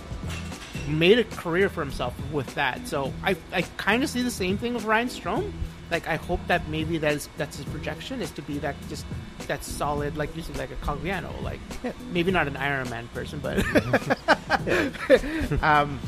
[0.89, 2.87] made a career for himself with that.
[2.87, 5.53] So I I kind of see the same thing with Ryan Strome.
[5.91, 9.07] Like I hope that maybe that's that's his projection is to be that just
[9.47, 11.61] that solid like you said like a Cogliano like
[12.11, 13.59] maybe not an Iron Man person but
[15.63, 16.01] um,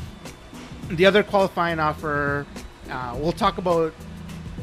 [0.89, 2.45] the other qualifying offer
[2.89, 3.93] uh, we'll talk about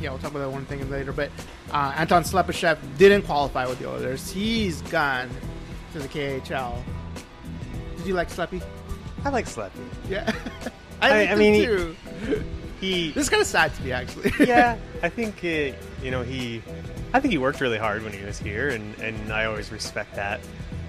[0.00, 1.30] yeah we'll talk about that one thing later but
[1.70, 5.30] uh, Anton Slepyshev didn't qualify with the others he's gone
[5.92, 6.82] to the KHL
[7.96, 8.62] did you like Sleppy
[9.26, 9.70] I like Slappy.
[10.08, 10.32] yeah
[11.02, 11.96] I- I, I mean, mean he- too.
[12.80, 16.22] He this is kind of sad to me actually yeah, I think uh, you know
[16.22, 16.62] he.
[17.14, 20.14] I think he worked really hard when he was here, and, and I always respect
[20.16, 20.40] that.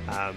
[0.10, 0.36] Um,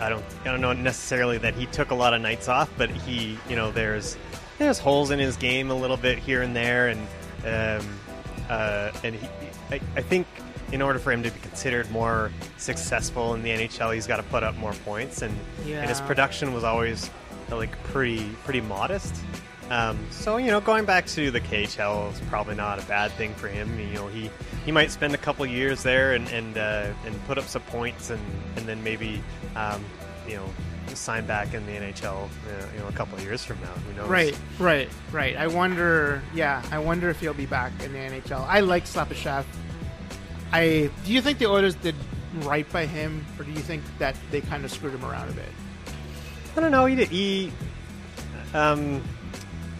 [0.00, 2.90] I don't I don't know necessarily that he took a lot of nights off, but
[2.90, 4.16] he you know there's
[4.58, 7.00] there's holes in his game a little bit here and there, and
[7.80, 7.88] um,
[8.48, 9.28] uh, and he,
[9.70, 10.26] I, I think
[10.72, 14.22] in order for him to be considered more successful in the NHL, he's got to
[14.24, 17.10] put up more points, and, and his production was always
[17.50, 19.14] like pretty pretty modest.
[19.70, 23.34] Um, so you know, going back to the KHL is probably not a bad thing
[23.34, 23.78] for him.
[23.78, 24.30] You know, he,
[24.64, 28.10] he might spend a couple years there and and, uh, and put up some points,
[28.10, 28.20] and,
[28.56, 29.22] and then maybe
[29.56, 29.84] um,
[30.26, 30.48] you know
[30.94, 32.24] sign back in the NHL.
[32.24, 32.28] Uh,
[32.74, 34.08] you know, a couple of years from now, who knows?
[34.08, 35.36] Right, right, right.
[35.36, 36.22] I wonder.
[36.34, 38.46] Yeah, I wonder if he'll be back in the NHL.
[38.46, 39.44] I like Slepyshev.
[40.52, 41.94] I do you think the Oilers did
[42.40, 45.32] right by him, or do you think that they kind of screwed him around a
[45.32, 45.48] bit?
[46.56, 46.86] I don't know.
[46.86, 47.52] He did, he
[48.54, 49.02] um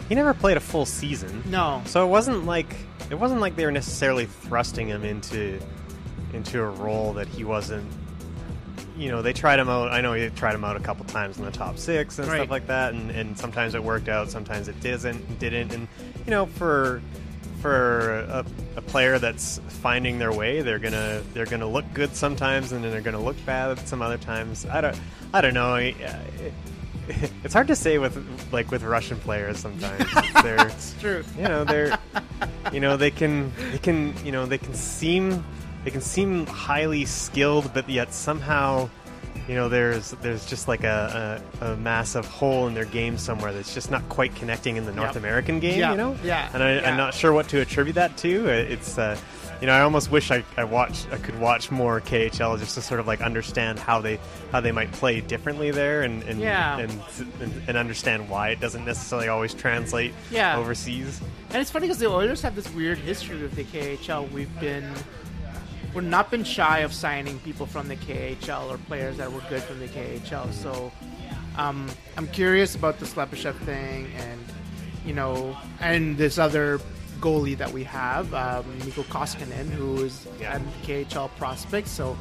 [0.09, 1.43] he never played a full season.
[1.45, 1.81] No.
[1.85, 2.75] So it wasn't like
[3.09, 5.59] it wasn't like they were necessarily thrusting him into
[6.33, 7.89] into a role that he wasn't.
[8.97, 9.91] You know, they tried him out.
[9.91, 12.37] I know he tried him out a couple times in the top six and Right.
[12.37, 15.39] stuff like that, and, and sometimes it worked out, sometimes it didn't.
[15.39, 15.87] Didn't, and
[16.25, 17.01] you know, for
[17.63, 18.45] for a,
[18.75, 22.91] a player that's finding their way, they're gonna they're gonna look good sometimes, and then
[22.91, 24.65] they're gonna look bad some other times.
[24.65, 24.99] I don't
[25.33, 25.75] I don't know.
[27.43, 28.15] It's hard to say with
[28.53, 30.05] like with Russian players sometimes.
[30.43, 31.21] They're It's true.
[31.37, 31.99] you know they're
[32.71, 35.43] you know they can they can you know they can seem
[35.83, 38.89] they can seem highly skilled but yet somehow
[39.47, 43.51] you know there's there's just like a, a, a massive hole in their game somewhere
[43.51, 45.15] that's just not quite connecting in the North Yep.
[45.17, 46.89] American game Yeah, you know yeah, and I, yeah.
[46.89, 49.17] I'm not sure what to attribute that to Uh, it's uh,
[49.59, 52.81] you know I almost wish I, I watched I could watch more KHL just to
[52.81, 54.19] sort of like understand how they
[54.51, 56.77] how they might play differently there and and, Yeah.
[56.79, 56.91] and,
[57.41, 60.57] and and understand why it doesn't necessarily always translate Yeah.
[60.57, 61.19] overseas
[61.51, 64.31] And it's funny because the Oilers have this weird history with the KHL.
[64.31, 64.89] We've been
[65.93, 69.61] we're not been shy of signing people from the KHL or players that were good
[69.63, 70.51] from the KHL.
[70.51, 70.91] So
[71.57, 74.39] um, I'm curious about the Slepyshev thing and
[75.05, 76.79] you know and this other
[77.19, 80.57] goalie that we have, um, Mikko Koskinen, who is Yeah.
[80.57, 81.87] a KHL prospect.
[81.87, 82.17] So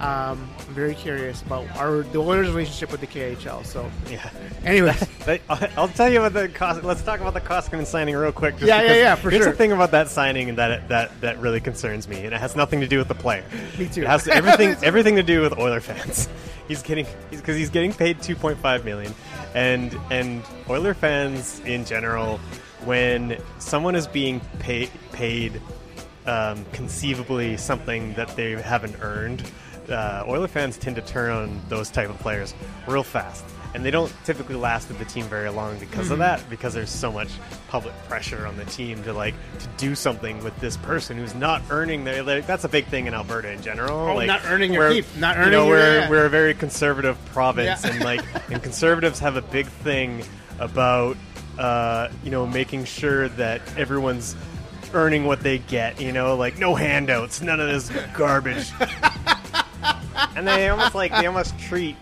[0.00, 3.64] um, I'm very curious about our the Oilers' relationship with the KHL.
[3.64, 4.30] So yeah
[4.64, 5.40] anyways, But
[5.76, 6.82] I'll tell you about the cost.
[6.82, 8.54] Let's talk about the Koskinen signing real quick.
[8.54, 9.52] just Yeah, yeah, yeah, for here's sure.
[9.52, 12.80] the thing about that signing that that that really concerns me, and it has nothing
[12.80, 13.44] to do with the player.
[13.78, 14.02] Me too.
[14.02, 16.28] It has everything everything to do with Oiler fans.
[16.68, 19.12] He's getting because he's, getting paid 2.5 million,
[19.56, 22.38] and and Oiler fans in general,
[22.84, 25.60] when someone is being paid paid
[26.30, 29.42] um, conceivably something that they haven't earned,
[29.88, 32.54] uh, Oiler fans tend to turn on those type of players
[32.86, 33.44] real fast.
[33.72, 36.12] And they don't typically last with the team very long because Mm-hmm.
[36.14, 37.28] of that, because there's so much
[37.68, 41.62] public pressure on the team to like to do something with this person who's not
[41.70, 42.22] earning their.
[42.24, 43.96] Like, that's a big thing in Alberta in general.
[44.10, 45.52] Oh, like, not earning your keep, not earning.
[45.52, 46.10] you know, your- we're yeah.
[46.10, 47.92] we're a very conservative province, Yeah.
[47.92, 50.24] and like and conservatives have a big thing
[50.58, 51.16] about
[51.58, 54.34] uh, you know making sure that everyone's
[54.92, 56.00] earning what they get.
[56.00, 58.70] You know, like no handouts, none of this garbage.
[60.36, 61.96] and they almost like they almost treat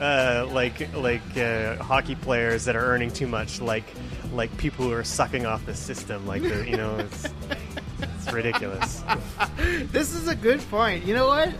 [0.00, 3.84] uh, like like uh, hockey players that are earning too much like
[4.32, 6.26] like people who are sucking off the system.
[6.26, 7.28] Like the, you know, it's
[8.00, 9.02] it's ridiculous.
[9.92, 11.04] this is a good point.
[11.04, 11.52] You know what?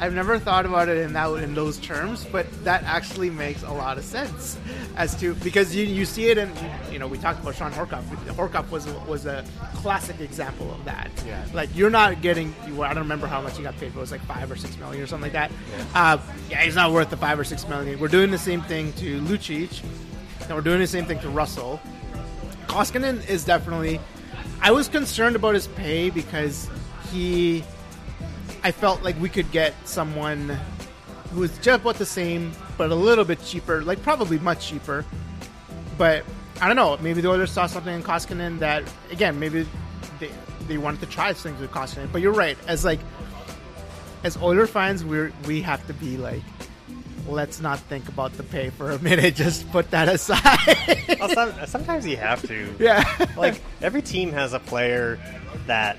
[0.00, 3.70] I've never thought about it in that in those terms, but that actually makes a
[3.70, 4.58] lot of sense
[4.96, 6.50] as to because you you see it in
[6.90, 8.02] you know we talked about Shawn Horcoff.
[8.34, 11.10] Horkoff was was a classic example of that.
[11.26, 11.44] Yeah.
[11.52, 12.54] Like you're not getting.
[12.66, 14.56] You, I don't remember how much he got paid, but it was like five or
[14.56, 15.50] six million or something like that.
[15.76, 15.84] Yeah.
[15.94, 18.00] Uh, yeah, he's not worth the five or six million.
[18.00, 19.82] We're doing the same thing to Lucic,
[20.46, 21.78] and we're doing the same thing to Russell.
[22.68, 24.00] Koskinen is definitely.
[24.62, 26.70] I was concerned about his pay because
[27.12, 27.64] he.
[28.62, 30.58] I felt like we could get someone
[31.32, 35.04] who was just about the same, but a little bit cheaper, like probably much cheaper.
[35.96, 36.24] But
[36.60, 36.96] I don't know.
[37.00, 39.66] Maybe the Oilers saw something in Koskinen that, again, maybe
[40.18, 40.30] they
[40.66, 42.10] they wanted to try things with Koskinen.
[42.12, 42.56] But you're right.
[42.66, 43.00] As like
[44.24, 46.42] as Oiler fans, we're we have to be like
[47.28, 49.34] let's not think about the pay for a minute.
[49.36, 51.18] Just put that aside.
[51.18, 52.74] Well, some, sometimes you have to.
[52.78, 53.26] yeah.
[53.36, 55.18] Like every team has a player
[55.66, 55.98] that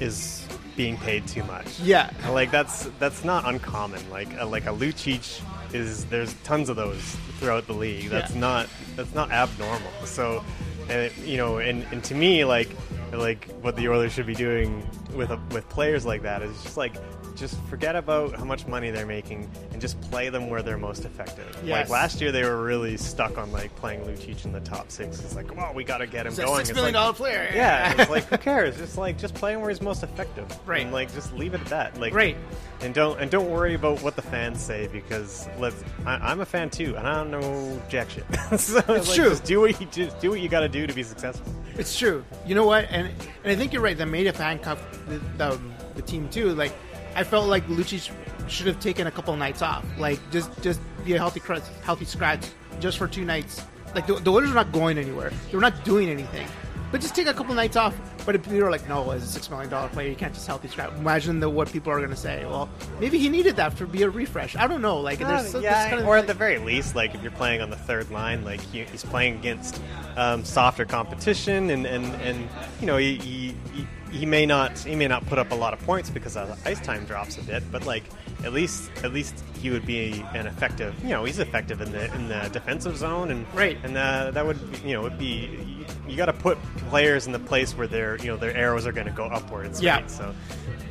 [0.00, 0.41] is
[0.76, 1.78] being paid too much.
[1.80, 2.10] yeah.
[2.30, 4.08] Like that's that's not uncommon.
[4.10, 5.42] Like a, like a Lucic
[5.74, 7.00] is there's tons of those
[7.38, 8.08] throughout the league.
[8.08, 8.40] That's Yeah.
[8.40, 9.90] not that's not abnormal.
[10.04, 10.42] So,
[10.90, 12.70] uh, you know, and, and to me, like
[13.12, 16.76] like what the Oilers should be doing with a, with players like that is just
[16.78, 16.94] like
[17.36, 21.04] just forget about how much money they're making and just play them where they're most
[21.04, 21.46] effective.
[21.64, 21.88] Yes.
[21.88, 25.20] Like last year, they were really stuck on like playing Lucic in the top six.
[25.20, 26.56] It's like, well, we got to get him a going.
[26.58, 27.50] six It's million like- dollar player.
[27.54, 28.76] yeah, it's like who cares?
[28.76, 30.82] Just like just play him where he's most effective, Right.
[30.82, 32.00] And like just leave it at that.
[32.00, 32.36] Like Right.
[32.80, 35.82] and don't and don't worry about what the fans say because let's.
[36.06, 38.24] I, I'm a fan too, and I don't know jack shit.
[38.58, 39.30] so It's like, true.
[39.30, 41.52] Just do what you just do what you got to do to be successful.
[41.76, 42.24] It's true.
[42.46, 42.86] You know what?
[42.90, 43.08] And
[43.44, 43.96] and I think you're right.
[43.96, 46.54] That made it handcuff the, the um, the team too.
[46.54, 46.72] Like
[47.14, 48.10] I felt like Lucic
[48.48, 49.84] should have taken a couple nights off.
[49.98, 52.44] Like just just be a healthy cr- healthy scratch
[52.80, 53.62] just for two nights.
[53.94, 55.32] Like the, the are not going anywhere.
[55.50, 56.46] They're not doing anything.
[56.90, 57.94] But just take a couple nights off.
[58.24, 60.46] But if people are like, no, as a six million dollar player, you can't just
[60.46, 60.92] help healthy scratch.
[60.98, 62.44] Imagine the, what people are going to say.
[62.44, 62.68] Well,
[63.00, 64.54] maybe he needed that to be a refresh.
[64.54, 65.00] I don't know.
[65.00, 67.22] Like there's so- Uh, yeah, this kind of or at the very least, like if
[67.22, 69.80] you're playing on the third line, like he, he's playing against
[70.16, 72.48] um, softer competition, and, and, and
[72.80, 75.72] you know he, he, he- he may not he may not put up a lot
[75.72, 78.04] of points because uh, ice time drops a bit, but like
[78.44, 80.94] at least at least he would be an effective.
[81.02, 83.78] You know, he's effective in the in the defensive zone, and Right.
[83.84, 87.32] and uh, that would you know would be you, you got to put players in
[87.32, 89.80] the place where their you know their arrows are going to go upwards.
[89.82, 89.96] Yeah.
[89.96, 90.10] right?
[90.10, 90.34] so.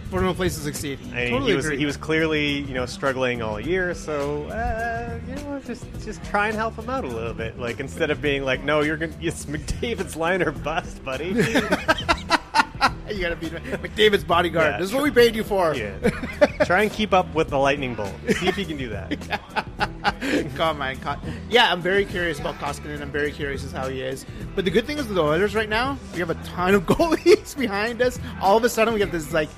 [0.10, 1.00] for no place to succeed.
[1.14, 1.78] I mean, totally he was agree.
[1.78, 6.48] he was clearly you know struggling all year, so uh, you know just just try
[6.48, 7.58] and help him out a little bit.
[7.60, 11.34] Like instead of being like, no, you're gonna it's McDavid's line or bust, buddy.
[13.16, 14.74] you gotta be McDavid's bodyguard.
[14.74, 14.78] Yeah.
[14.80, 15.76] this is what we paid you for.
[15.76, 15.98] yeah,
[16.66, 18.14] try and keep up with the lightning bolt.
[18.30, 19.10] See if you can do that.
[20.56, 21.20] Come on, Con-
[21.50, 23.02] yeah, I'm very curious about Koskinen.
[23.02, 24.26] I'm very curious as how he is.
[24.56, 26.86] But the good thing is with the Oilers right now, we have a ton of
[26.86, 28.20] goalies behind us.
[28.42, 29.50] All of a sudden, we have this like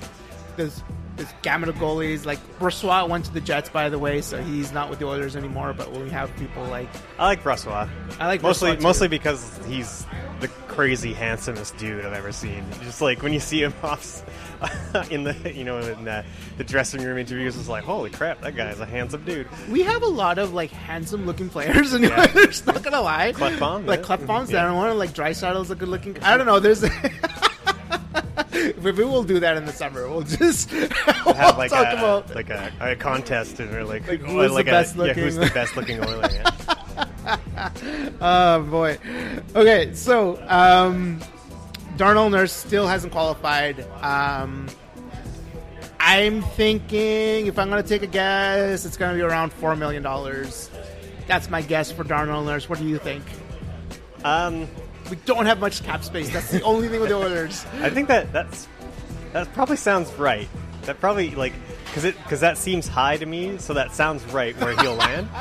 [0.56, 0.82] this
[1.16, 2.24] this gamut of goalies.
[2.26, 5.36] Like Brossoit went to the Jets, by the way, so he's not with the Oilers
[5.36, 5.72] anymore.
[5.72, 6.88] But we have people like
[7.18, 7.88] I like Brossoit.
[8.18, 10.06] I like mostly mostly because he's
[10.40, 12.64] the crazy handsomest dude I've ever seen.
[12.82, 14.22] Just like when you see him off
[15.10, 16.24] in the you know in the,
[16.58, 19.48] the dressing room interviews, it's like holy crap, that guy's a handsome dude.
[19.70, 22.26] we have a lot of like handsome looking players in the Yeah.
[22.34, 22.66] Oilers.
[22.66, 24.06] Not gonna lie, Klefbom, like yeah.
[24.06, 24.52] Klefbom's mm-hmm.
[24.54, 24.66] Yeah.
[24.66, 24.98] that one.
[24.98, 26.18] Like Draisaitl's a good looking.
[26.22, 26.58] I don't know.
[26.60, 26.84] There's.
[28.52, 30.08] Maybe we'll do that in the summer.
[30.08, 34.06] We'll just we'll have like talk a about like a, a contest and we're like,
[34.06, 35.54] Like, oh, who's the like a- best yeah, who's the looking?
[35.54, 36.28] best looking Oiler?
[36.32, 36.50] Yeah.
[38.20, 38.98] Oh boy.
[39.54, 41.20] Okay, so um,
[41.96, 43.80] Darnell Nurse still hasn't qualified.
[44.02, 44.68] Um,
[46.00, 49.74] I'm thinking if I'm going to take a guess, it's going to be around four
[49.76, 50.70] million dollars.
[51.26, 52.68] That's my guess for Darnell Nurse.
[52.68, 53.24] What do you think?
[54.24, 54.68] Um,
[55.10, 56.30] We don't have much cap space.
[56.32, 57.64] That's the only thing with the Oilers.
[57.80, 58.68] I think that that's
[59.32, 60.48] that probably sounds right.
[60.82, 61.52] That probably like
[61.86, 65.28] because it because that seems high to me, so that sounds right where he'll land.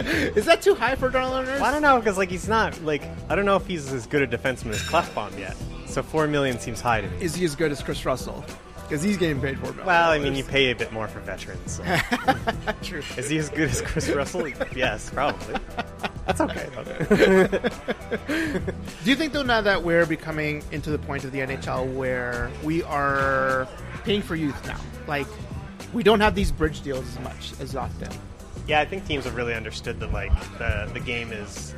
[0.36, 1.60] Is that too high for Darnell Nurse?
[1.60, 4.06] Well, I don't know because like he's not like I don't know if he's as
[4.06, 5.56] good a defenseman as Klefbom yet.
[5.86, 7.20] So four million seems high to me.
[7.20, 8.44] Is he as good as Kris Russell?
[8.82, 9.86] Because he's getting paid four million.
[9.86, 11.72] Well, I mean, you pay a bit more for veterans.
[11.76, 11.84] So.
[12.82, 13.02] true.
[13.16, 14.48] Is he as good as Kris Russell?
[14.74, 15.56] yes, probably.
[16.26, 16.68] That's okay.
[16.74, 17.58] though.
[19.04, 22.50] Do you think though now that we're becoming into the point of the NHL where
[22.62, 23.68] we are
[24.04, 25.26] paying for youth now, like
[25.92, 28.10] we don't have these bridge deals as much as often.
[28.70, 31.74] Yeah, I think teams have really understood that like the the game is.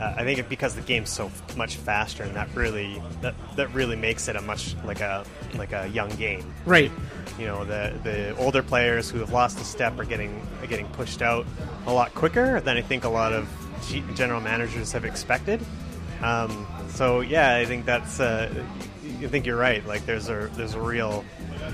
[0.00, 3.74] Uh, I think because the game's so f- much faster, and that really that, that
[3.74, 6.50] really makes it a much like a like a young game.
[6.64, 6.90] Right.
[7.38, 10.88] You know, the the older players who have lost a step are getting are getting
[10.88, 11.44] pushed out
[11.86, 13.46] a lot quicker than I think a lot of
[14.14, 15.60] general managers have expected.
[16.22, 18.20] Um, so yeah, I think that's.
[18.20, 18.64] Uh,
[19.20, 19.86] I think you're right.
[19.86, 21.26] Like there's a there's a real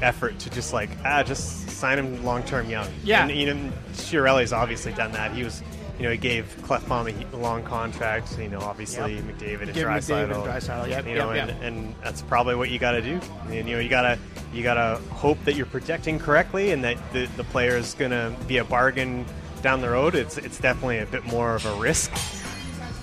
[0.03, 2.88] effort to just like ah just sign him long term young.
[3.05, 3.23] Yeah.
[3.23, 5.33] And, you know, Chiarelli's obviously done that.
[5.33, 5.62] He was.
[5.99, 8.38] You know, he gave Klefbom a long contract.
[8.38, 9.25] You know, obviously Yep.
[9.25, 10.47] McDavid and Give McDavid and Draisaitl.
[10.47, 13.21] Draisaitl, yep, you know, yep, and, and that's probably what you got to do.
[13.47, 14.17] And, you know, you gotta
[14.55, 18.59] you gotta hope that you're projecting correctly and that the, the player is gonna be
[18.59, 19.27] a bargain
[19.61, 20.14] down the road.
[20.14, 22.12] It's it's definitely a bit more of a risk.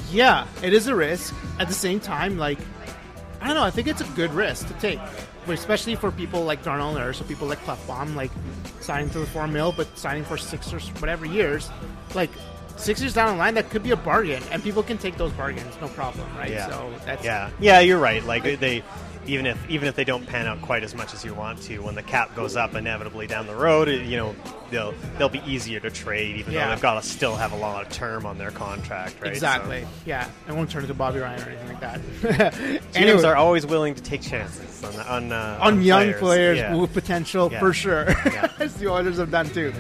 [0.09, 1.36] Yeah, it is a risk.
[1.59, 2.59] At the same time, like
[3.41, 4.99] I don't know, I think it's a good risk to take,
[5.53, 8.31] especially for people like Darnell Nurse or people like Klefbom, like
[8.81, 11.69] signing to the four mil, but signing for six or whatever years.
[12.13, 12.31] Like
[12.77, 15.31] six years down the line, that could be a bargain, and people can take those
[15.33, 16.51] bargains, no problem, right?
[16.51, 16.69] Yeah.
[16.69, 18.23] So that's yeah, yeah, you're right.
[18.23, 18.83] Like they,
[19.28, 21.80] even if even if they don't pan out quite as much as you want to,
[21.80, 24.36] when the cap goes up inevitably down the road, it- you know
[24.71, 26.65] they'll they'll be easier to trade, even Yeah.
[26.65, 29.32] though they've got to still have a lot of term on their contract, right?
[29.32, 29.86] Exactly.
[30.05, 30.28] Yeah.
[30.47, 32.01] I won't turn into Bobby Ryan or anything like that.
[32.21, 36.57] So, GMs Anyway, are always willing to take chances on on, uh, on young players,
[36.57, 36.76] Yeah.
[36.76, 37.59] with potential Yeah.
[37.59, 38.09] for sure.
[38.26, 38.49] Yeah.
[38.59, 39.71] As the Oilers have done too.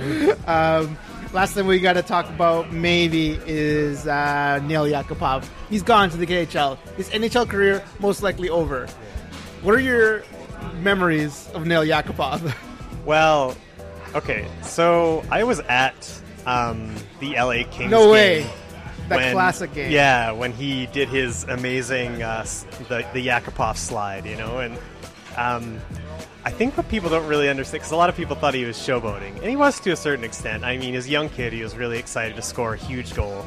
[0.47, 0.97] Um,
[1.33, 5.45] last thing we got to talk about maybe is uh, Nail Yakupov.
[5.69, 6.77] He's gone to the KHL.
[6.95, 8.87] His NHL career most likely over.
[9.65, 10.23] What are your
[10.81, 12.53] memories of Nail Yakupov?
[13.05, 13.55] Well,
[14.15, 16.11] okay, so I was at
[16.47, 17.91] um, the LA Kings.
[17.91, 18.41] No way.
[18.41, 18.49] game
[19.09, 19.91] That when- classic game.
[19.91, 22.43] Yeah, when he did his amazing uh,
[22.89, 24.75] the the Yakupov slide, you know, and
[25.37, 25.79] um,
[26.43, 28.75] I think what people don't really understand because a lot of people thought he was
[28.77, 30.63] showboating, and he was to a certain extent.
[30.63, 33.45] I mean, as a young kid, he was really excited to score a huge goal,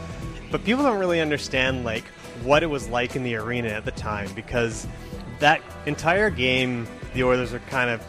[0.52, 2.04] but people don't really understand like
[2.44, 4.86] what it was like in the arena at the time because
[5.40, 8.04] that entire game, the Oilers are kind of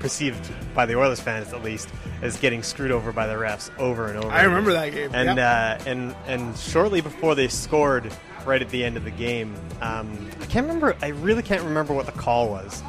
[0.00, 1.88] perceived by the Oilers fans at least
[2.22, 4.30] as getting screwed over by the refs over and over.
[4.30, 4.82] I remember again.
[4.82, 5.80] that game, And yep.
[5.80, 8.10] uh, and and shortly before they scored,
[8.44, 10.96] right at the end of the game, um, I can't remember.
[11.02, 12.82] I really can't remember what the call was.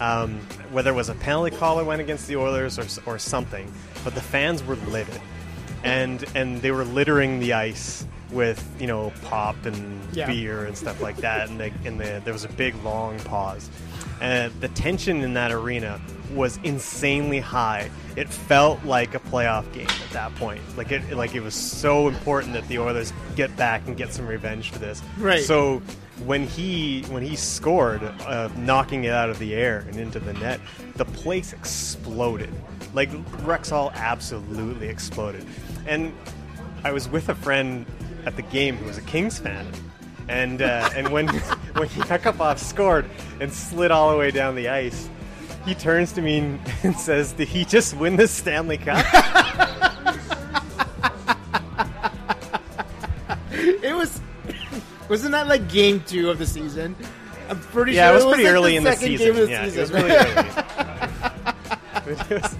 [0.00, 0.40] Um,
[0.72, 3.72] whether it was a penalty call that went against the Oilers or, or something,
[4.04, 5.20] but the fans were livid,
[5.84, 10.26] and and they were littering the ice with you know pop and Yeah.
[10.26, 13.68] beer and stuff like that, and, they, and the, there was a big long pause,
[14.20, 16.00] and the tension in that arena
[16.34, 17.88] was insanely high.
[18.16, 20.60] It felt like a playoff game at that point.
[20.76, 24.26] Like it, like it was so important that the Oilers get back and get some
[24.26, 25.02] revenge for this.
[25.18, 25.42] Right.
[25.44, 25.80] So
[26.24, 30.32] when he when he scored, uh, knocking it out of the air and into the
[30.34, 30.60] net,
[30.96, 32.50] the place exploded.
[32.92, 33.10] Like
[33.44, 35.44] Rexall absolutely exploded.
[35.86, 36.12] And
[36.84, 37.86] I was with a friend
[38.26, 39.66] at the game who was a Kings fan.
[40.28, 43.08] And uh, and when when Yakupov scored
[43.40, 45.08] and slid all the way down the ice,
[45.64, 49.06] he turns to me and, says, "Did he just win the Stanley Cup?"
[53.52, 54.20] it was.
[55.08, 56.96] Wasn't that like game two of the season?
[57.48, 59.26] I'm pretty yeah, sure it was was pretty like early the in the season.
[59.26, 59.78] Game of the yeah, season.
[59.78, 60.48] it was really early.
[62.30, 62.56] it, was,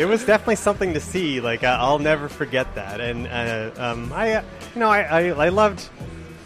[0.00, 1.40] it was definitely something to see.
[1.40, 3.00] Like uh, I'll never forget that.
[3.00, 4.42] And uh, um, I, uh,
[4.74, 5.88] you know, I, I, I loved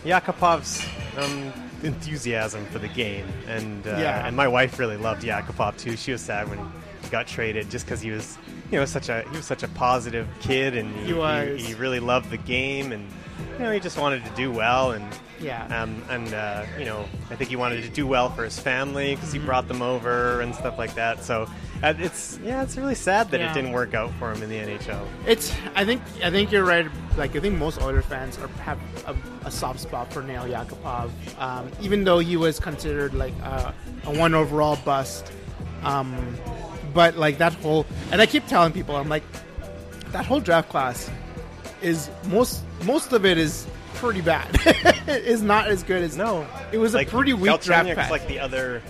[0.05, 0.85] Yakupov's
[1.17, 1.53] um,
[1.83, 4.27] enthusiasm for the game, and uh, Yeah.
[4.27, 5.97] and my wife really loved Yakupov too.
[5.97, 6.59] She was sad when
[7.03, 8.37] he got traded, just because he was,
[8.73, 11.61] you know, such a he was such a positive kid, and He was.
[11.65, 13.09] he really loved the game, and
[13.53, 15.05] you know, he just wanted to do well, and
[15.41, 15.65] Yeah.
[15.83, 19.15] um, and uh, you know, I think he wanted to do well for his family
[19.15, 19.41] because Mm-hmm.
[19.41, 21.23] he brought them over and stuff like that.
[21.23, 21.47] So
[21.91, 23.51] it's yeah, it's really sad that Yeah.
[23.51, 25.07] it didn't work out for him in the NHL.
[25.27, 25.53] It's.
[25.75, 26.03] I think.
[26.23, 26.87] I think you're right.
[27.17, 29.17] Like I think most Oilers fans are, have a,
[29.47, 33.75] a soft spot for Nail Yakupov, um, even though he was considered like a,
[34.05, 35.31] a one overall bust.
[35.83, 36.37] Um,
[36.93, 39.25] but like that whole, and I keep telling people, I'm like,
[40.13, 41.11] that whole draft class
[41.83, 44.49] is most most of it is pretty bad.
[44.65, 48.27] it is not as good as No, It was like, a pretty weak draft like
[48.29, 48.83] the other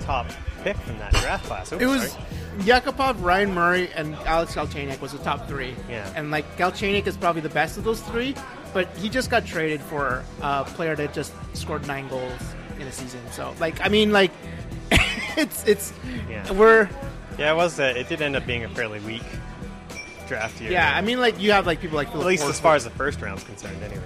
[0.00, 0.26] top
[0.62, 1.72] pick from that draft class.
[1.72, 2.24] Oops, It was sorry.
[2.60, 5.74] Yakupov, Ryan Murray, and Alex Galchenyuk was the top three.
[5.88, 6.12] Yeah.
[6.16, 8.34] And like Galchenyuk is probably the best of those three,
[8.74, 12.32] but he just got traded for a player that just scored nine goals
[12.78, 13.20] in a season.
[13.32, 14.30] So like, I mean, like,
[15.36, 15.92] it's it's
[16.28, 16.50] Yeah.
[16.52, 16.88] we're
[17.38, 17.78] yeah, it was.
[17.80, 19.22] Uh, it did end up being a fairly weak
[20.28, 20.70] draft year.
[20.72, 20.92] yeah.
[20.94, 23.20] I mean, like you have like people like at least as far as the first
[23.22, 24.02] round's concerned, anyway.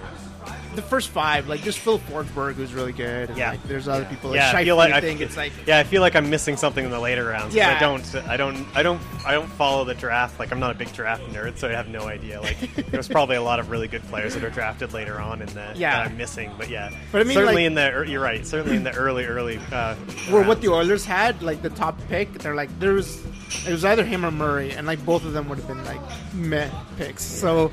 [0.75, 3.29] The first five, like just Phil Forsberg, who's really good.
[3.29, 3.51] And, Yeah.
[3.51, 4.09] like, there's other Yeah.
[4.09, 4.29] people.
[4.31, 6.57] Like yeah, I feel like I think it's like yeah, I feel like I'm missing
[6.57, 7.55] something in the later rounds.
[7.55, 7.75] Yeah.
[7.75, 10.39] I don't, I don't, I don't, I don't follow the draft.
[10.39, 12.41] Like I'm not a big draft nerd, so I have no idea.
[12.41, 15.47] Like there's probably a lot of really good players that are drafted later on in
[15.53, 15.97] the Yeah.
[16.03, 16.51] that I'm missing.
[16.57, 18.45] But yeah, But I mean, certainly like- in the er- you're right.
[18.45, 19.59] Certainly in the early, early.
[19.71, 19.95] Uh,
[20.29, 23.19] where what the Oilers had, like the top pick, they're like there was
[23.67, 26.01] it was either him or Murray, and like both of them would have been like
[26.33, 27.23] meh picks.
[27.23, 27.71] So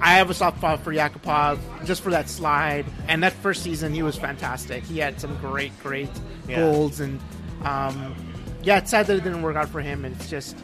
[0.00, 3.92] I have a soft spot for Yakupov just for that slide, and that first season
[3.92, 4.82] he was fantastic.
[4.84, 6.08] He had some great, great
[6.48, 6.56] Yeah.
[6.60, 7.20] goals, and
[7.64, 8.14] um,
[8.62, 10.04] yeah, it's sad that it didn't work out for him.
[10.04, 10.56] And it's just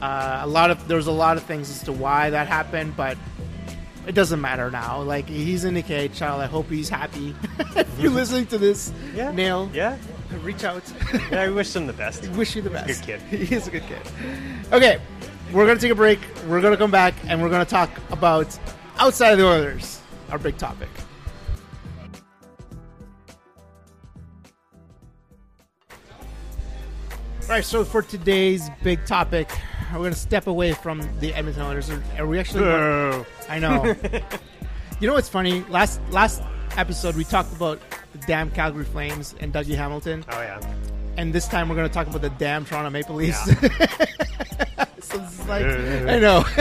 [0.00, 2.96] uh, a lot of there was a lot of things as to why that happened,
[2.96, 3.16] but.
[4.06, 5.02] It doesn't matter now.
[5.02, 6.38] Like he's in the KHL.
[6.38, 7.34] I hope he's happy.
[7.74, 9.96] if you're listening to this, yeah, Nail, Yeah,
[10.44, 10.84] reach out.
[11.32, 11.40] yeah.
[11.42, 12.24] I wish him the best.
[12.36, 13.06] Wish you the He's a best.
[13.08, 13.98] good he is a good kid.
[14.72, 15.00] Okay,
[15.52, 16.20] we're gonna take a break.
[16.46, 18.56] We're gonna come back and we're gonna talk about
[18.98, 20.88] outside of the Oilers, our big topic.
[27.42, 29.48] All right, so for today's big topic,
[29.92, 31.90] we're gonna step away from the Edmonton Oilers.
[32.18, 32.64] Are- we actually?
[33.48, 33.84] I know.
[35.00, 35.64] you know what's funny?
[35.68, 36.42] Last last
[36.76, 37.80] episode we talked about
[38.12, 40.60] the damn Calgary Flames and Dougie Hamilton, Oh yeah.
[41.16, 43.46] and this time we're going to talk about the damn Toronto Maple Leafs.
[43.62, 44.84] Yeah.
[45.14, 46.44] is like, I know,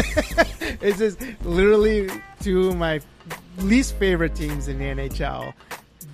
[0.81, 2.09] it's just literally
[2.41, 3.01] two of my
[3.57, 5.53] least favorite teams in the NHL,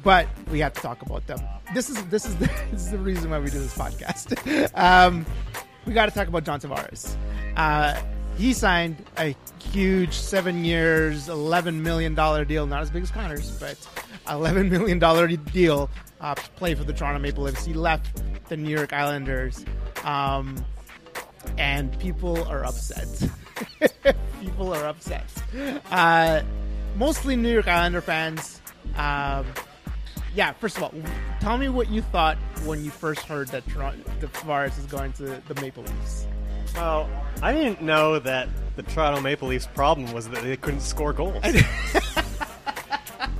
[0.03, 1.39] but we have to talk about them.
[1.73, 4.71] This is this is the, this is the reason why we do this podcast.
[4.75, 5.25] Um,
[5.85, 7.15] we got to talk about John Tavares.
[7.55, 7.99] Uh,
[8.37, 9.35] he signed a
[9.71, 12.65] huge seven years, eleven million dollar deal.
[12.65, 13.77] Not as big as Connors, but
[14.29, 17.65] eleven million dollar deal uh, to play for the Toronto Maple Leafs.
[17.65, 19.65] He left the New York Islanders,
[20.03, 20.55] um,
[21.57, 23.07] and people are upset.
[24.41, 25.25] people are upset.
[25.91, 26.41] Uh,
[26.95, 28.61] mostly New York Islander fans.
[28.95, 29.45] Um,
[30.33, 30.93] yeah, first of all,
[31.39, 35.11] tell me what you thought when you first heard that Toronto, the Tavares is going
[35.13, 36.25] to the Maple Leafs.
[36.75, 37.09] Well,
[37.41, 38.47] I didn't know that
[38.77, 41.35] the Toronto Maple Leafs' problem was that they couldn't score goals.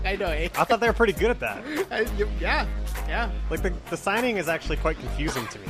[0.03, 0.49] I know, eh?
[0.57, 1.63] I thought they were pretty good at that.
[1.91, 2.07] I-
[2.39, 2.65] yeah,
[3.07, 3.31] yeah.
[3.49, 5.67] Like the, the signing is actually quite confusing to me.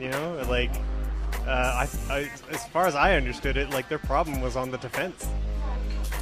[0.00, 0.70] You know, like
[1.46, 4.78] uh, I, I, as far as I understood it, like their problem was on the
[4.78, 5.26] defense,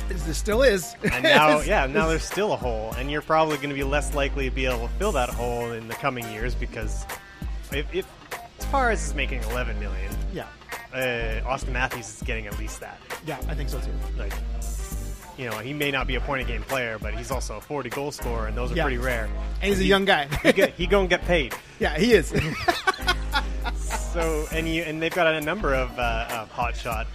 [0.09, 0.95] There still is.
[1.13, 4.15] and now yeah, now there's still a hole, and you're probably going to be less
[4.15, 7.05] likely to be able to fill that hole in the coming years because
[7.73, 8.07] if, if
[8.59, 10.47] as far as is making 11 million, yeah,
[10.95, 12.99] uh, Auston Matthews is getting at least that.
[13.27, 13.91] yeah, I think so too.
[14.17, 14.33] Like,
[15.39, 17.61] you know, he may not be a point a game player, but he's also a
[17.61, 18.85] 40 goal scorer, and those are Yeah.
[18.85, 19.29] pretty rare.
[19.61, 20.29] And he's a He- young guy.
[20.43, 21.55] He, he gonna get paid.
[21.79, 22.33] yeah, he is.
[24.17, 27.07] So and you and they've got a number of, uh, of hot shot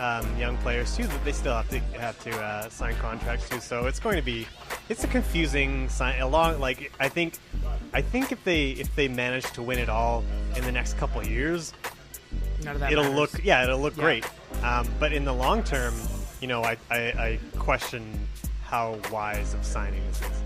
[0.00, 3.60] um, young players too that they still have to have to uh, sign contracts to.
[3.60, 4.46] So it's going to be
[4.88, 6.18] it's a confusing sign.
[6.22, 7.34] Along like I think
[7.92, 10.24] I think if they if they manage to win it all
[10.56, 11.74] in the next couple of years,
[12.64, 13.18] None of that it'll matters.
[13.34, 14.02] look yeah it'll look Yeah.
[14.04, 14.24] great.
[14.64, 15.92] Um, but in the long term,
[16.40, 18.18] you know, I, I, I question
[18.64, 20.42] how wise of signing this is.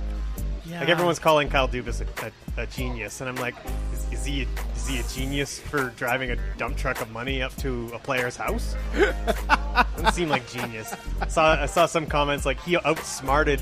[0.71, 0.81] Yeah.
[0.81, 2.27] Like everyone's calling Kyle Dubas a,
[2.61, 3.55] a, a genius, and I'm like,
[3.93, 4.47] is, is he
[4.77, 8.37] is he a genius for driving a dump truck of money up to a player's
[8.37, 8.77] house?
[8.95, 10.95] Doesn't seem like genius.
[11.29, 13.61] Saw I saw some comments like he outsmarted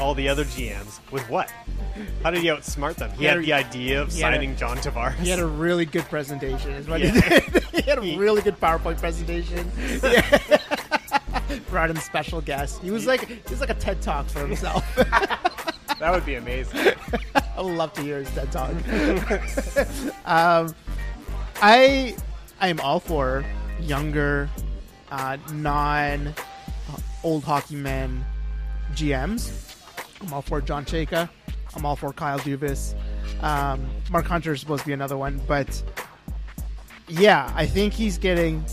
[0.00, 1.50] all the other GMs with what?
[2.22, 3.10] How did he outsmart them?
[3.12, 5.14] He, He had, had the idea of had a- signing John Tavares.
[5.16, 6.70] He had a really good presentation.
[6.72, 7.10] Is what Yeah.
[7.12, 7.64] he did.
[7.74, 9.70] he had a He- really good PowerPoint presentation.
[11.68, 12.78] Brought in special guests.
[12.80, 14.84] He was like he was like a TED talk for himself.
[16.00, 16.94] That would be amazing.
[17.34, 18.70] I would love to hear his TED talk.
[20.26, 20.74] um,
[21.62, 22.16] I
[22.60, 23.44] I am all for
[23.80, 24.48] younger,
[25.12, 26.32] uh, non uh,
[27.22, 28.24] old hockey men
[28.94, 29.52] GMs.
[30.22, 31.28] I'm all for John Chayka.
[31.74, 32.94] I'm all for Kyle Dubas.
[33.42, 35.82] Um, Mark Hunter is supposed to be another one, but
[37.08, 38.64] yeah, I think he's getting.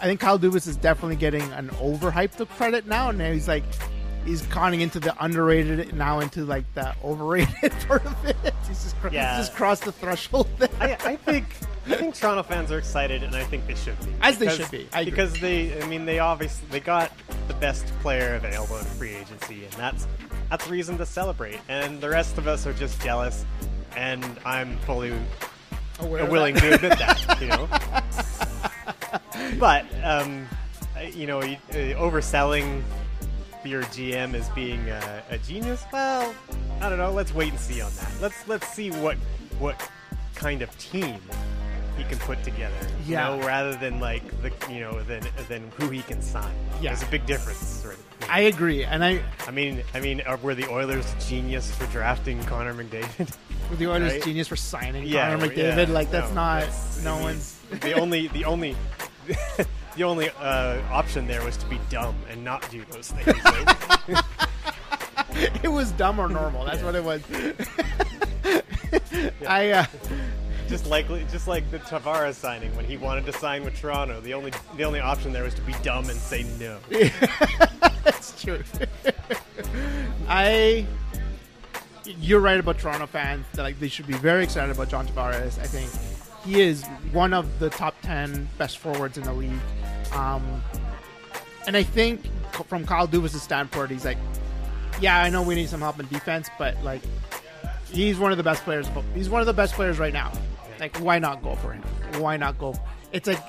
[0.00, 3.64] I think Kyle Dubas is definitely getting an overhyped credit now, and he's like
[4.24, 8.36] he's conning into the underrated now into like the overrated part of it.
[8.68, 9.36] He's just, cr- Yeah.
[9.36, 10.48] he's just crossed the threshold.
[10.58, 10.68] There.
[10.80, 11.46] I, I think
[11.86, 14.12] I think Toronto fans are excited, and I think they should be.
[14.22, 14.88] As they Because- should be.
[14.92, 17.12] I because they, I mean, they obviously they got
[17.48, 20.06] the best player available in free agency, and that's
[20.50, 21.60] that's reason to celebrate.
[21.68, 23.44] And the rest of us are just jealous,
[23.96, 25.12] and I'm fully
[26.00, 26.60] Aware willing that.
[26.62, 27.68] to admit that, you know.
[29.60, 30.48] but um,
[31.12, 32.82] you know, uh, overselling
[33.66, 35.82] your GM as being a, a genius.
[35.92, 36.34] Well,
[36.80, 37.12] I don't know.
[37.12, 38.10] Let's wait and see on that.
[38.20, 39.16] Let's let's see what
[39.58, 39.80] what
[40.34, 41.16] kind of team
[41.96, 42.74] he can put together.
[43.06, 43.34] Yeah.
[43.34, 46.54] You know, rather than like the you know than than who he can sign.
[46.80, 46.90] Yeah.
[46.90, 47.84] There's a big difference.
[47.86, 47.96] Right?
[48.30, 52.42] I agree, and I I mean, I mean, are, were the Oilers genius for drafting
[52.44, 53.36] Connor McDavid?
[53.70, 54.22] with the Oilers Right?
[54.24, 55.86] genius for signing Yeah, Connor McDavid.
[55.88, 57.58] yeah, like that's no, not that's- no I mean, one's.
[57.80, 58.76] the only the only
[59.96, 63.38] the only uh, option there was to be dumb and not do those things.
[65.62, 66.64] it was dumb or normal.
[66.64, 67.22] That's what it was.
[69.48, 69.86] I uh,
[70.68, 74.34] just like just like the Tavares signing when he wanted to sign with Toronto, the
[74.34, 76.78] only the only option there was to be dumb and say no.
[78.04, 78.62] That's true.
[80.28, 80.86] I.
[82.20, 83.46] You're right about Toronto fans.
[83.54, 85.58] That like they should be very excited about John Tavares.
[85.58, 85.90] I think
[86.44, 89.52] he is one of the top ten best forwards in the league.
[90.12, 90.62] Um,
[91.66, 92.20] and I think
[92.68, 94.18] from Kyle Dubas' standpoint, he's like,
[95.00, 97.02] yeah, I know we need some help in defense, but like,
[97.90, 98.86] he's one of the best players.
[99.14, 100.32] He's one of the best players right now.
[100.78, 101.82] Like, why not go for him?
[102.18, 102.74] Why not go?
[103.12, 103.40] It's like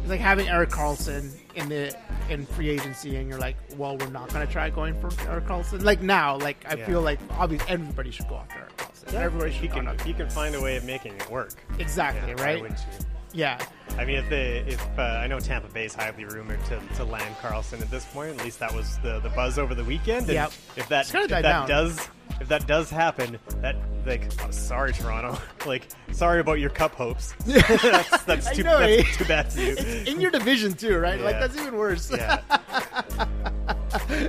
[0.00, 1.96] it's like having Erik Karlsson in the
[2.30, 5.82] in free agency, and you're like, well, we're not gonna try going for Erik Karlsson.
[5.82, 6.86] Like now, like I Yeah.
[6.86, 9.14] feel like obviously everybody should go after Erik Karlsson.
[9.14, 11.54] Everybody should go can can find a way of making it work.
[11.78, 12.62] Exactly Yeah, right.
[12.62, 12.76] you?
[13.32, 13.60] Yeah,
[13.96, 17.04] I mean, if they, if uh, I know Tampa Bay is highly rumored to, to
[17.04, 20.22] land Karlsson at this point, at least that was the, the buzz over the weekend.
[20.26, 20.52] And Yep.
[20.76, 21.68] If that if that down.
[21.68, 22.08] does
[22.40, 23.76] if that does happen, that
[24.06, 27.34] like oh, sorry Toronto, like sorry about your cup hopes.
[27.46, 29.18] that's that's too, know, that's eh?
[29.18, 29.74] too bad to you.
[29.78, 31.20] It's in your division too, right?
[31.20, 32.10] Like that's even worse.
[32.10, 32.40] yeah,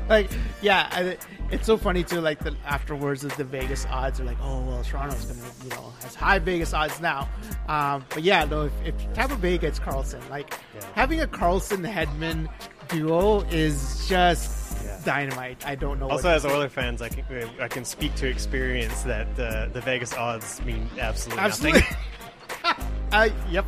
[0.09, 0.29] like
[0.61, 1.17] yeah, I,
[1.51, 2.21] it's so funny too.
[2.21, 6.15] Like the afterwards, the Vegas odds are like, oh well, Toronto's gonna you know has
[6.15, 7.29] high Vegas odds now.
[7.67, 10.85] Um, but yeah, no, if, if Tampa Bay gets Karlsson, like Yeah.
[10.95, 12.49] having a Karlsson Hedman
[12.89, 14.60] duo is just Yeah.
[15.03, 15.65] Dynamite.
[15.65, 16.09] I don't know.
[16.09, 17.23] Also, as Oiler fans, I can
[17.59, 21.81] I can speak to experience that uh, the Vegas odds mean absolutely, absolutely.
[21.81, 22.85] nothing.
[23.11, 23.65] uh, yep.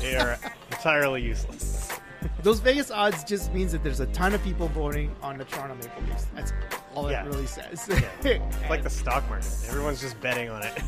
[0.00, 0.38] they are
[0.70, 1.88] entirely useless.
[2.42, 5.74] Those Vegas odds just means that there's a ton of people voting on the Toronto
[5.74, 6.26] Maple Leafs.
[6.34, 6.52] That's
[6.94, 7.24] all Yeah.
[7.24, 7.88] it really says.
[7.88, 9.48] It's like the stock market.
[9.68, 10.82] Everyone's just betting on it.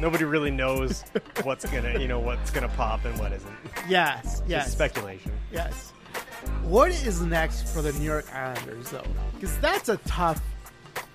[0.00, 1.02] Nobody really knows
[1.42, 3.52] what's gonna, you know, what's gonna pop and what isn't.
[3.88, 5.32] yes, Just yes, speculation.
[5.52, 5.92] yes.
[6.62, 9.02] What is next for the New York Islanders, though?
[9.34, 10.42] Because that's a tough,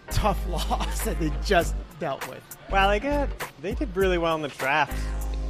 [0.09, 2.41] tough loss that they just dealt with.
[2.69, 3.29] Well, they got
[3.61, 4.93] they did really well in the draft,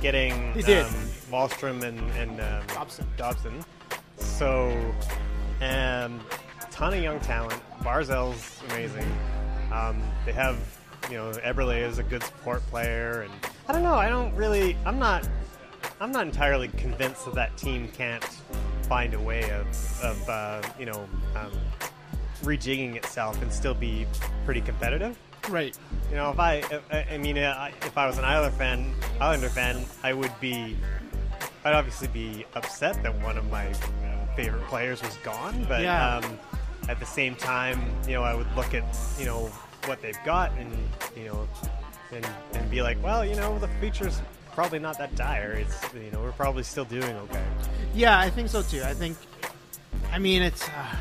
[0.02, 0.86] getting They did.
[0.86, 0.94] Um,
[1.32, 3.08] Wahlstrom and and um, Dobson.
[3.16, 3.64] Dobson.
[4.18, 4.70] So,
[5.62, 6.20] um,
[6.72, 7.62] ton of young talent.
[7.82, 9.06] Barzal's amazing.
[9.72, 10.58] Um, they have,
[11.10, 13.32] you know, Eberle is a good support player, and
[13.68, 13.94] I don't know.
[13.94, 14.76] I don't really.
[14.86, 15.28] I'm not.
[16.00, 18.26] I'm not entirely convinced that that team can't
[18.92, 19.68] find a way of,
[20.04, 21.50] of uh, you know, um,
[22.44, 24.06] rejigging itself and still be
[24.44, 25.18] pretty competitive.
[25.50, 25.78] Right.
[26.10, 26.82] You know, if I, if,
[27.14, 30.76] I mean, uh, if I was an Islander fan, Islander fan, I would be,
[31.64, 33.72] I'd obviously be upset that one of my
[34.36, 35.66] favorite players was gone.
[35.70, 36.18] But Yeah.
[36.18, 36.38] um,
[36.90, 38.84] at the same time, you know, I would look at,
[39.18, 39.46] you know,
[39.86, 40.70] what they've got and,
[41.16, 41.48] you know,
[42.12, 44.22] and, and be like, well, you know, the future's
[44.54, 45.54] probably not that dire.
[45.54, 47.44] It's, you know, we're probably still doing okay.
[47.94, 48.84] Yeah, I think so too.
[48.84, 49.18] I think,
[50.12, 50.96] I mean, it's, uh,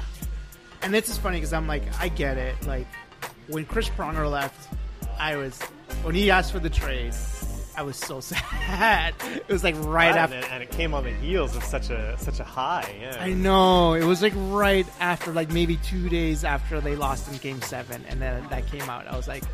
[0.83, 2.67] and this is funny because I'm like, I get it.
[2.67, 2.87] Like,
[3.49, 4.69] when Chris Pronger left,
[5.19, 5.61] I was,
[6.03, 7.15] when he asked for the trade,
[7.77, 9.15] I was so sad.
[9.35, 10.37] It was like right and, after.
[10.39, 12.95] it, and it came on the heels of such a such a high.
[13.01, 13.17] Yeah.
[13.19, 13.95] I know.
[13.95, 18.05] It was like right after, like maybe two days after they lost in game seven,
[18.09, 19.07] and then that came out.
[19.07, 19.45] I was like,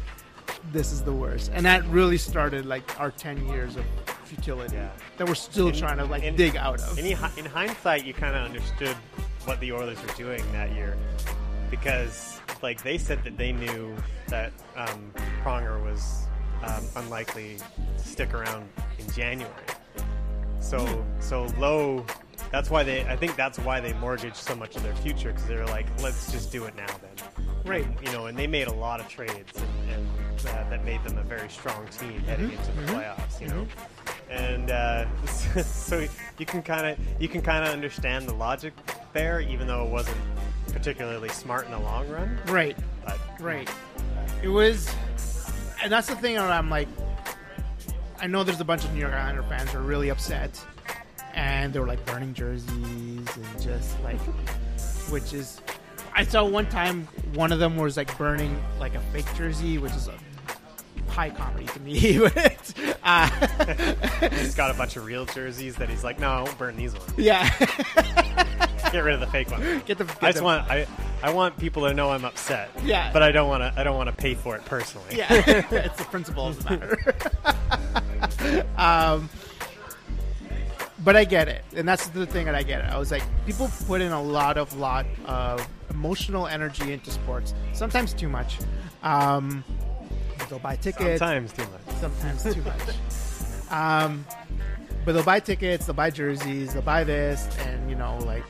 [0.72, 1.50] this is the worst.
[1.54, 3.84] And that really started like our 10 years of
[4.24, 4.90] futility Yeah.
[5.18, 6.98] that we're still In- trying to like in- dig out of.
[6.98, 8.96] In, in hindsight, you kind of understood
[9.44, 10.96] what the Oilers were doing that year
[11.70, 13.94] because, like, they said that they knew
[14.28, 16.26] that um, Pronger was
[16.64, 17.56] um, unlikely
[17.98, 19.52] to stick around in January.
[20.60, 22.04] So, so low.
[22.50, 23.04] That's why they.
[23.06, 26.30] I think that's why they mortgaged so much of their future because they're like, let's
[26.32, 27.35] just do it now then.
[27.66, 27.86] Right.
[28.04, 31.18] You know, and they made a lot of trades and, and uh, that made them
[31.18, 33.40] a very strong team heading into the playoffs.
[33.40, 33.66] You know,
[34.30, 36.06] and uh, so
[36.38, 38.72] you can kind of you can kind of understand the logic
[39.12, 40.16] there, even though it wasn't
[40.72, 42.38] particularly smart in the long run.
[42.46, 42.76] Right.
[43.04, 43.68] But Right.
[44.42, 44.88] It was,
[45.82, 46.36] and that's the thing.
[46.36, 46.88] Where I'm like,
[48.20, 50.64] I know there's a bunch of New York Islander fans who are really upset,
[51.34, 52.68] and they were like burning jerseys
[53.36, 54.18] and just like,
[55.10, 55.60] which is,
[56.16, 59.92] I saw one time one of them was like burning like a fake jersey, which
[59.92, 60.14] is a
[61.08, 62.18] high comedy to me.
[62.34, 63.28] but uh,
[64.30, 66.94] he's got a bunch of real jerseys that he's like, no, I won't burn these
[66.94, 67.12] ones.
[67.18, 67.46] yeah,
[68.92, 69.82] Get rid of the fake ones.
[69.86, 70.04] get the.
[70.04, 70.86] Get I just want I
[71.22, 72.70] I want people to know I'm upset.
[72.82, 73.12] Yeah.
[73.12, 75.16] But I don't want to I don't want to pay for it personally.
[75.16, 76.98] Yeah, it's the principle of the matter.
[78.78, 79.28] um,
[81.04, 82.90] but I get it, and that's the thing that I get it.
[82.90, 87.54] I was like, people put in a lot of lot of emotional energy into sports,
[87.72, 88.58] sometimes too much.
[89.02, 89.64] Um,
[90.48, 91.96] they'll buy tickets, Sometimes too much.
[91.98, 92.80] sometimes too much.
[93.68, 94.24] Um,
[95.04, 98.44] but they'll buy tickets, they'll buy jerseys, they'll buy this, and you know, like,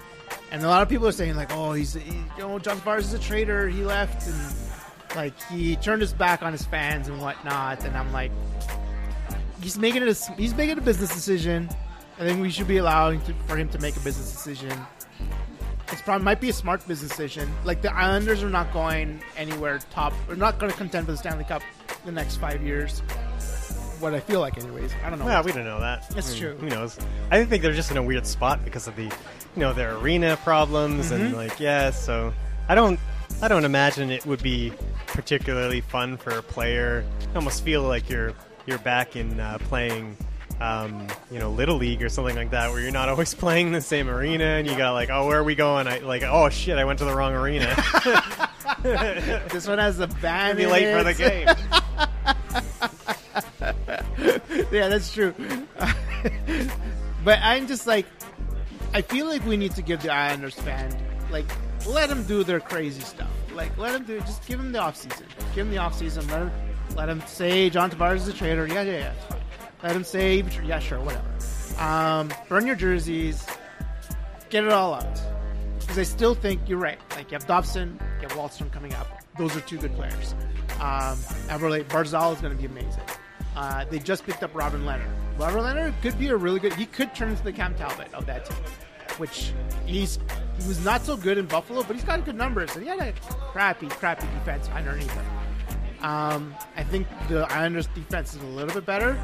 [0.53, 2.99] and a lot of people are saying like, oh, he's, he, you know, John Tavares
[3.01, 3.67] is a traitor.
[3.69, 4.37] He left and
[5.17, 7.83] like he turned his back on his fans and whatnot.
[7.85, 8.31] And I'm like,
[9.63, 10.09] he's making it.
[10.09, 11.69] A, he's making a business decision.
[12.19, 14.73] I think we should be allowing to, for him to make a business decision.
[15.93, 17.51] It's probably might be a smart business decision.
[17.65, 20.13] Like the Islanders are not going anywhere top.
[20.29, 21.63] We're not going to contend for the Stanley Cup
[22.05, 23.01] the next five years.
[24.01, 24.93] What I feel like, anyways.
[25.05, 25.27] I don't know.
[25.27, 26.09] Yeah, we don't know that.
[26.11, 26.57] That's I mean, true.
[26.59, 26.99] Who knows?
[27.31, 29.11] I think they're just in a weird spot because of the, you
[29.57, 31.35] know, their arena problems and Mm-hmm.
[31.37, 31.91] like yeah.
[31.93, 32.35] So
[32.69, 33.01] I don't,
[33.41, 34.73] I don't imagine it would be
[35.07, 37.05] particularly fun for a player.
[37.33, 38.33] I almost feel like you're
[38.67, 40.17] you're back in uh, playing.
[40.61, 43.81] Um, you know, little league or something like that, where you're not always playing the
[43.81, 45.87] same arena, and you got like, oh, where are we going?
[45.87, 47.67] I like, oh shit, I went to the wrong arena.
[49.53, 50.57] this one has the band.
[50.57, 51.47] be late for the game.
[54.73, 55.35] yeah, that's true.
[57.25, 58.07] but I'm just like,
[58.95, 60.97] I feel like we need to give the Islanders fan,
[61.31, 61.45] like,
[61.87, 63.31] let them do their crazy stuff.
[63.55, 65.27] Like, let them do, just give them the off season.
[65.55, 66.27] Give them the off season.
[66.29, 66.53] Let them,
[66.95, 68.67] Let him say John Tavares is a traitor.
[68.67, 69.13] Yeah, yeah, yeah.
[69.83, 71.25] Let him say, yeah, sure, whatever.
[71.79, 73.47] Um, burn your jerseys.
[74.49, 75.21] Get it all out.
[75.81, 76.99] Because I still think you're right.
[77.11, 79.07] Like, you have Dobson, you have Wahlstrom coming up.
[79.39, 80.35] Those are two good players.
[80.81, 81.19] Um,
[81.49, 83.03] Barzal is going to be amazing.
[83.55, 85.09] Uh, they just picked up Robin Lehner.
[85.39, 86.75] Robin Lehner could be a really good.
[86.75, 88.59] He could turn into the Cam Talbot of that team,
[89.19, 89.53] which
[89.85, 90.19] he's
[90.59, 92.99] he was not so good in Buffalo, but he's got good numbers and he had
[92.99, 93.13] a
[93.53, 95.25] crappy, crappy defense underneath him.
[96.03, 99.19] Um, I think the Islanders' defense is a little bit better.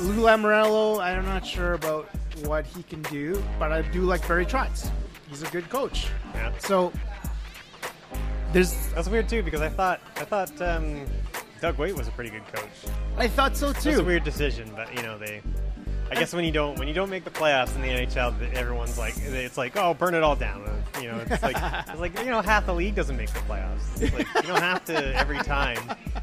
[0.00, 2.08] Lou Lamoriello, I'm not sure about
[2.44, 4.90] what he can do, but I do like Barry Trotz.
[5.28, 6.06] He's a good coach.
[6.34, 6.52] Yeah.
[6.58, 6.92] So
[8.52, 11.04] there's, That's weird too because I thought I thought um,
[11.60, 12.92] Doug Weight was a pretty good coach.
[13.16, 13.90] I thought so too.
[13.90, 15.42] It's a weird decision, but you know they.
[16.10, 18.98] I guess when you don't when you don't make the playoffs in the NHL, everyone's
[18.98, 20.62] like it's like oh burn it all down.
[20.64, 21.56] Uh, You know it's like
[21.88, 24.02] it's like you know half the league doesn't make the playoffs.
[24.02, 25.78] It's like you don't have to every time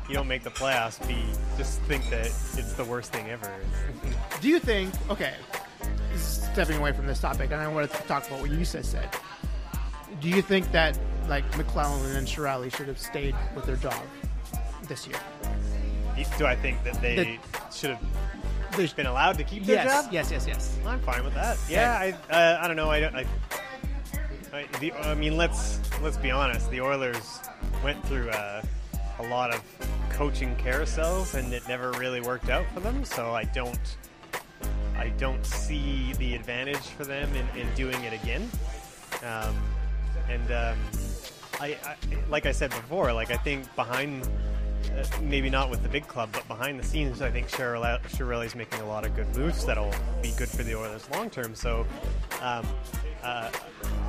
[0.10, 1.18] you don't make the playoffs be
[1.58, 3.52] just think that it's the worst thing ever.
[4.42, 4.94] Do you think?
[5.10, 5.34] Okay,
[6.16, 9.10] stepping away from this topic, and I want to talk about what you just said.
[10.20, 14.02] Do you think that like McLellan and Chiarelli should have stayed with their job
[14.88, 15.18] this year?
[16.38, 17.40] Do I think that they
[17.74, 18.02] should have
[18.78, 20.13] They- been allowed to keep their yes, job?
[20.13, 20.78] yes, yes, yes.
[20.86, 21.57] I'm fine with that.
[21.69, 22.89] Yeah, I uh, I don't know.
[22.89, 23.15] I don't.
[23.15, 23.25] I,
[24.53, 26.69] I, the, I mean, let's let's be honest.
[26.71, 27.39] The Oilers
[27.84, 28.61] went through uh,
[29.19, 29.61] a lot of
[30.09, 33.03] coaching carousels, and it never really worked out for them.
[33.03, 33.97] So I don't
[34.97, 38.49] I don't see the advantage for them in, in doing it again.
[39.23, 39.55] Um,
[40.30, 40.78] and um,
[41.59, 41.95] I, I
[42.30, 44.28] like I said before, like I think behind.
[44.98, 48.80] Uh, maybe not with the big club, but behind the scenes, I think Chiarelli's making
[48.82, 51.54] a lot of good moves that'll be good for the Oilers long term.
[51.54, 51.86] So,
[52.41, 52.66] um,
[53.24, 53.52] uh,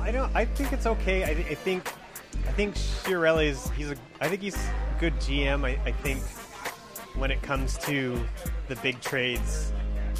[0.01, 0.33] I don't.
[0.35, 1.23] I think it's okay.
[1.23, 1.91] I, I think.
[2.47, 3.69] I think Chiarelli's.
[3.71, 3.95] He's a.
[4.21, 5.65] I think he's a good GM.
[5.65, 6.21] I, I think
[7.15, 8.19] when it comes to
[8.67, 9.71] the big trades,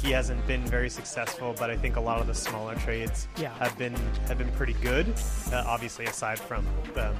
[0.02, 1.54] he hasn't been very successful.
[1.58, 3.52] But I think a lot of the smaller trades Yeah.
[3.58, 3.94] have been
[4.28, 5.08] have been pretty good.
[5.52, 6.64] Uh, obviously, aside from
[6.94, 7.12] the,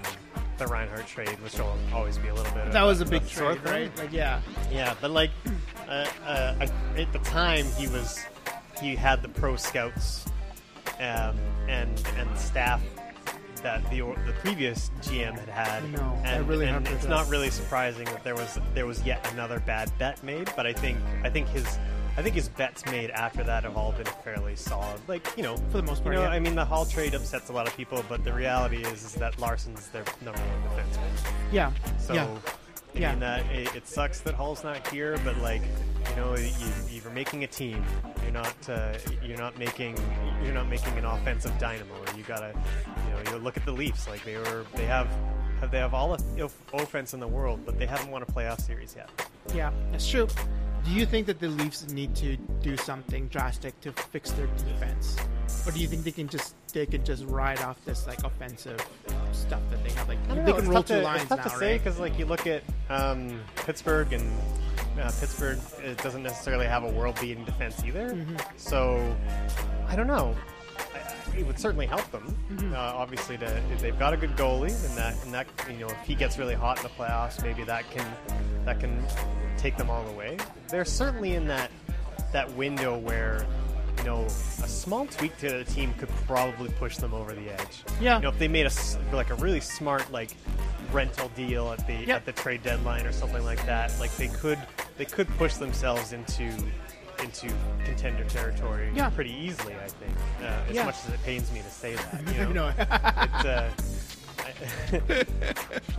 [0.61, 2.70] the Reinhart trade, which will always be a little bit.
[2.70, 3.98] That of was a big sore trade, right?
[3.98, 4.40] Like, yeah,
[4.70, 5.30] Yeah, but like
[5.88, 8.20] uh, uh, I, at the time, he was
[8.80, 10.26] he had the pro scouts
[11.00, 11.36] um,
[11.66, 12.82] and and staff
[13.62, 15.82] that the or- the previous GM had had.
[15.82, 19.26] I know, and, really and it's not really surprising that there was there was yet
[19.32, 20.50] another bad bet made.
[20.56, 21.78] But I think I think his
[22.20, 25.00] I think his bets made after that have all been fairly solid.
[25.08, 26.34] Like you know, For the most part, You know, yeah.
[26.34, 29.14] I mean, the Hall trade upsets a lot of people, but the reality is, is
[29.14, 31.32] that Larsson's their number one defenseman.
[31.50, 32.26] yeah, So, yeah.
[32.94, 33.14] I Yeah.
[33.14, 35.62] mean, uh, it, it sucks that Hall's not here, but like,
[36.10, 36.50] you know, you,
[36.90, 37.82] you're making a team.
[38.22, 39.96] You're not, uh, you're not making,
[40.44, 41.94] you're not making an offensive dynamo.
[42.18, 42.52] You gotta,
[43.06, 44.06] you know, you look at the Leafs.
[44.06, 45.08] Like they were, they have,
[45.60, 48.60] have they have all the offense in the world, but they haven't won a playoff
[48.60, 49.08] series yet.
[49.54, 50.28] Yeah, that's true.
[50.84, 55.16] Do you think that the Leafs need to do something drastic to fix their defense,
[55.66, 58.80] or do you think they can just they can just ride off this like offensive
[59.32, 60.08] stuff that they have?
[60.08, 61.50] Like I don't they know, can it's roll tough two to, lines It's now, to
[61.50, 61.84] say right?
[61.84, 64.32] because, like, you look at um, Pittsburgh, and
[65.00, 68.10] uh, Pittsburgh it doesn't necessarily have a world-beating defense either.
[68.10, 68.36] Mm-hmm.
[68.56, 69.16] So,
[69.86, 70.34] I don't know.
[71.38, 72.36] It would certainly help them.
[72.52, 72.72] Mm-hmm.
[72.72, 76.00] Uh, obviously, to, they've got a good goalie, and that, and that, you know, if
[76.04, 78.04] he gets really hot in the playoffs, maybe that can,
[78.64, 79.02] that can
[79.58, 80.36] take them all away.
[80.68, 81.70] They're certainly in that,
[82.32, 83.44] that window where,
[83.98, 87.82] you know, a small tweak to the team could probably push them over the edge.
[88.00, 88.16] Yeah.
[88.16, 90.30] You know, if they made a s- like a really smart like
[90.92, 92.08] rental deal at the Yep.
[92.08, 94.58] at the trade deadline or something like that, like they could
[94.98, 96.50] they could push themselves into
[97.22, 97.48] into
[97.84, 99.11] contender territory Yeah.
[99.11, 99.74] pretty easily.
[99.74, 100.84] I think, uh, as Yeah.
[100.86, 102.22] much as it pains me to say that.
[102.28, 103.68] You You know, know, it, uh,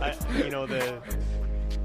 [0.00, 1.00] I, you know the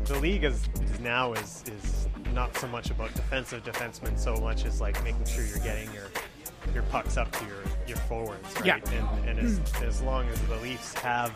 [0.05, 4.65] the league is, is now is is not so much about defensive defensemen so much
[4.65, 6.05] as like making sure you're getting your
[6.73, 8.65] your pucks up to your your forwards, right?
[8.65, 8.79] Yeah.
[8.91, 11.31] And, and as, as long as the Leafs have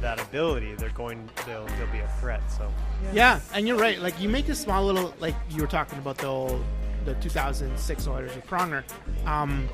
[0.00, 2.42] that ability, they're going they'll they'll be a threat.
[2.50, 2.70] So
[3.12, 4.00] yeah, and you're right.
[4.00, 6.64] Like you make a small little like you were talking about the old,
[7.04, 8.84] the 2006 Oilers with Pronger.
[9.26, 9.68] Um,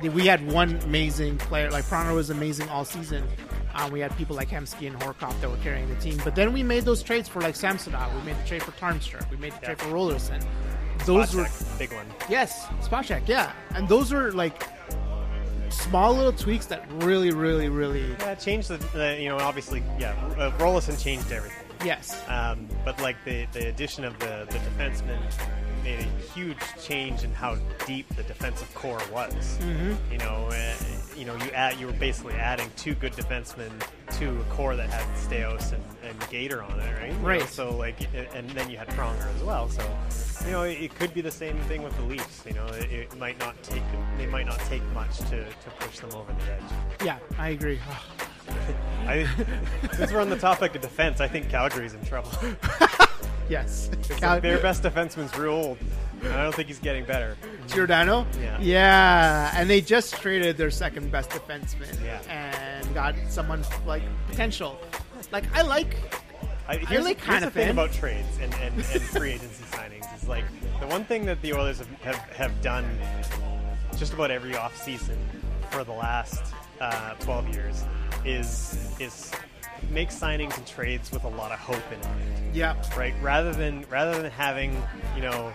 [0.00, 1.70] we had one amazing player.
[1.70, 3.24] Like Pronger was amazing all season.
[3.74, 6.20] Uh, we had people like Hemsky and Horcoff that were carrying the team.
[6.24, 8.14] But then we made those trades for like Samsonov.
[8.14, 9.28] We made the trade for Tarnstrom.
[9.30, 10.44] We made the trade for Roloson.
[11.06, 12.06] Those were Spacek, big one.
[12.28, 13.26] yes, Spacek.
[13.26, 14.62] Yeah, and those were like
[15.70, 20.12] small little tweaks that really, really, really Yeah, changed the, the you know obviously yeah
[20.38, 21.61] uh, Roloson changed everything.
[21.84, 22.22] Yes.
[22.28, 25.18] Um, but like the, the addition of the, the defenseman
[25.84, 27.56] made a huge change in how
[27.86, 29.32] deep the defensive core was.
[29.60, 30.12] Mm-hmm.
[30.12, 30.74] You know, uh,
[31.16, 33.70] you know, you add you were basically adding two good defensemen,
[34.18, 37.10] to a core that had Staios and, and Gator on it, right?
[37.12, 37.48] You know, Right.
[37.48, 37.96] so like,
[38.34, 39.68] and then you had Pronger as well.
[39.68, 39.82] So
[40.44, 42.42] you know, it, it could be the same thing with the Leafs.
[42.46, 43.82] You know, it, it might not take
[44.18, 46.62] they might not take much to, to push them over the edge.
[47.04, 47.80] Yeah, I agree.
[49.06, 49.26] I,
[49.92, 52.30] since we're on the topic of defense, I think Calgary's in trouble.
[53.48, 53.90] yes.
[54.08, 55.78] Cal- like their best defenseman's real old,
[56.22, 57.36] and I don't think he's getting better.
[57.68, 58.26] Giordano?
[58.40, 58.60] Yeah.
[58.60, 62.20] Yeah, and they just traded their second best defenseman Yeah.
[62.28, 64.80] and got someone like potential.
[65.30, 65.96] Like I like
[66.68, 70.28] I, here's, like here's the thing about trades and, and, and free agency signings is
[70.28, 70.44] like
[70.80, 72.88] the one thing that the Oilers have, have, have done
[73.98, 75.16] just about every offseason
[75.70, 77.84] for the last uh, 12 years
[78.24, 79.32] is is
[79.90, 82.74] make signings and trades with a lot of hope in it, yeah.
[82.96, 83.14] right?
[83.20, 84.80] Rather than rather than having
[85.16, 85.52] you know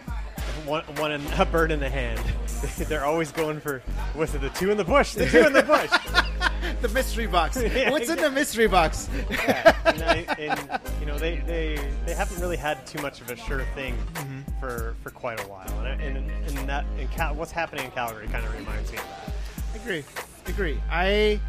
[0.66, 2.20] one, one in, a bird in the hand,
[2.90, 3.80] they're always going for
[4.14, 5.90] what's it the two in the bush, the two in the bush.
[6.82, 7.58] The mystery box.
[7.62, 9.10] Yeah, What's in the mystery box?
[9.30, 13.30] yeah, and, I, and you know they, they they haven't really had too much of
[13.32, 14.60] a sure thing Mm-hmm.
[14.60, 18.28] for for quite a while, and and, and that and Cal, what's happening in Calgary
[18.28, 19.82] kind of reminds me of that.
[19.82, 20.04] agree.
[20.48, 20.80] Agree.
[20.92, 21.40] I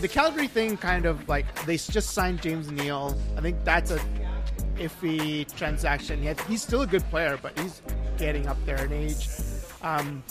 [0.00, 3.16] the Calgary thing kind of like they just signed James Neal.
[3.36, 4.00] I think that's a
[4.76, 6.22] iffy transaction.
[6.22, 7.82] He he's still a good player, but he's
[8.16, 9.28] getting up there in age.
[9.82, 10.22] Um,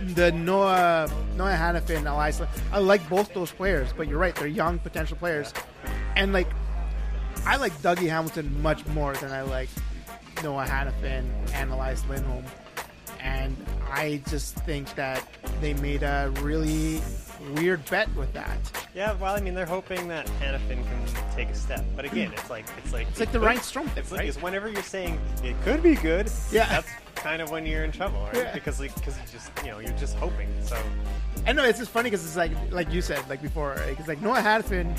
[0.00, 2.40] the Noah Noah Hanifin, Elias,
[2.72, 5.52] I like both those players, but you're right, they're young potential players,
[6.16, 6.48] and like
[7.46, 9.68] I like Dougie Hamilton much more than I like
[10.42, 12.44] Noah Hanifin and Elias Lindholm.
[13.20, 13.56] And
[13.90, 15.26] I just think that
[15.60, 17.00] they made a really
[17.54, 18.58] weird bet with that.
[18.94, 22.50] Yeah, well, I mean they're hoping that Hanifin can take a step, but again, it's
[22.50, 24.28] like it's like It's like the Ryan Strome thing, It's like right?
[24.28, 26.66] it's whenever you're saying it could be good, Yeah.
[26.68, 28.36] that's kind of when you're in trouble, right?
[28.36, 28.52] Yeah.
[28.54, 30.48] Because like because you just you know you're just hoping.
[30.62, 30.76] So
[31.46, 33.98] I know it's just funny because it's like like you said like before, right?
[33.98, 34.96] it's like Noah Hanifin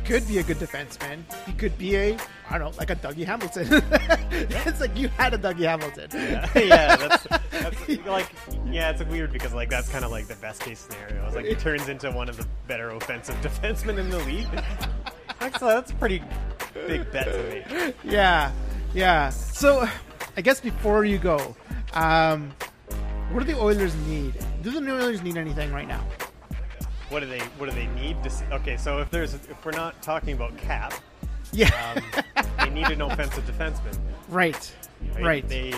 [0.00, 1.22] could be a good defenseman.
[1.46, 2.18] He could be a
[2.50, 3.66] I don't know like a Dougie Hamilton.
[4.30, 6.08] it's like you had a Dougie Hamilton.
[6.12, 8.26] yeah, that's, that's like
[8.66, 11.26] yeah, it's weird because like that's kind of like the best case scenario.
[11.26, 14.48] It's like he turns into one of the better offensive defensemen in the league.
[15.40, 16.22] Actually, that's a pretty
[16.74, 17.94] big bet to me.
[18.04, 18.52] yeah,
[18.92, 19.30] yeah.
[19.30, 19.88] So,
[20.36, 21.56] I guess before you go,
[21.94, 22.52] um,
[23.30, 24.34] what do the Oilers need?
[24.62, 26.04] Do the New Oilers need anything right now?
[27.10, 28.30] What do they What do they need to?
[28.30, 28.44] See?
[28.52, 30.94] Okay, so if there's if we're not talking about cap,
[31.52, 31.68] Yeah,
[32.36, 33.98] um, they need an offensive defenseman.
[34.28, 34.72] right,
[35.14, 35.22] Right?
[35.24, 35.48] right.
[35.48, 35.74] They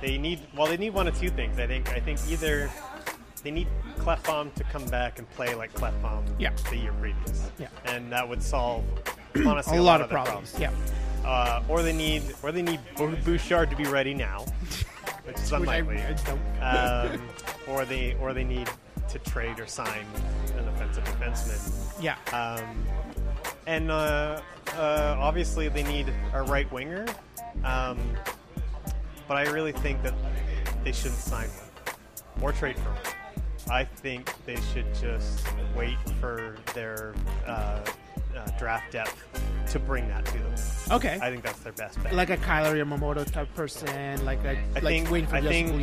[0.00, 1.58] they need well they need one of two things.
[1.58, 2.70] I think I think either
[3.42, 3.66] they need
[3.98, 6.50] Klefbom to come back and play like Klefbom Yeah.
[6.70, 7.50] the year previous.
[7.58, 7.68] Yeah.
[7.86, 8.84] And that would solve
[9.46, 10.54] honestly a lot of their problems.
[10.58, 10.70] Yeah,
[11.24, 14.44] Uh, or they need or they need Bouchard to be ready now,
[15.24, 16.02] which is Which I- unlikely.
[16.02, 17.28] I don't- um,
[17.68, 18.68] or they or they need
[19.14, 20.04] to trade or sign
[20.58, 22.02] an offensive defenseman.
[22.02, 22.84] yeah, Um,
[23.66, 24.40] and uh,
[24.76, 27.06] uh, obviously they need a right winger.
[27.64, 27.98] Um,
[29.28, 30.14] but I really think that
[30.82, 31.48] they shouldn't sign
[32.40, 32.98] one or trade for one.
[33.70, 35.46] I think they should just
[35.76, 37.14] wait for their
[37.46, 37.50] uh,
[38.36, 39.24] uh, draft depth
[39.74, 40.54] to bring that to them.
[40.92, 41.18] okay.
[41.20, 42.14] I think that's their best bet.
[42.14, 45.50] like a Kailer Yamamoto type person, like a, I like think waiting for I just
[45.50, 45.82] think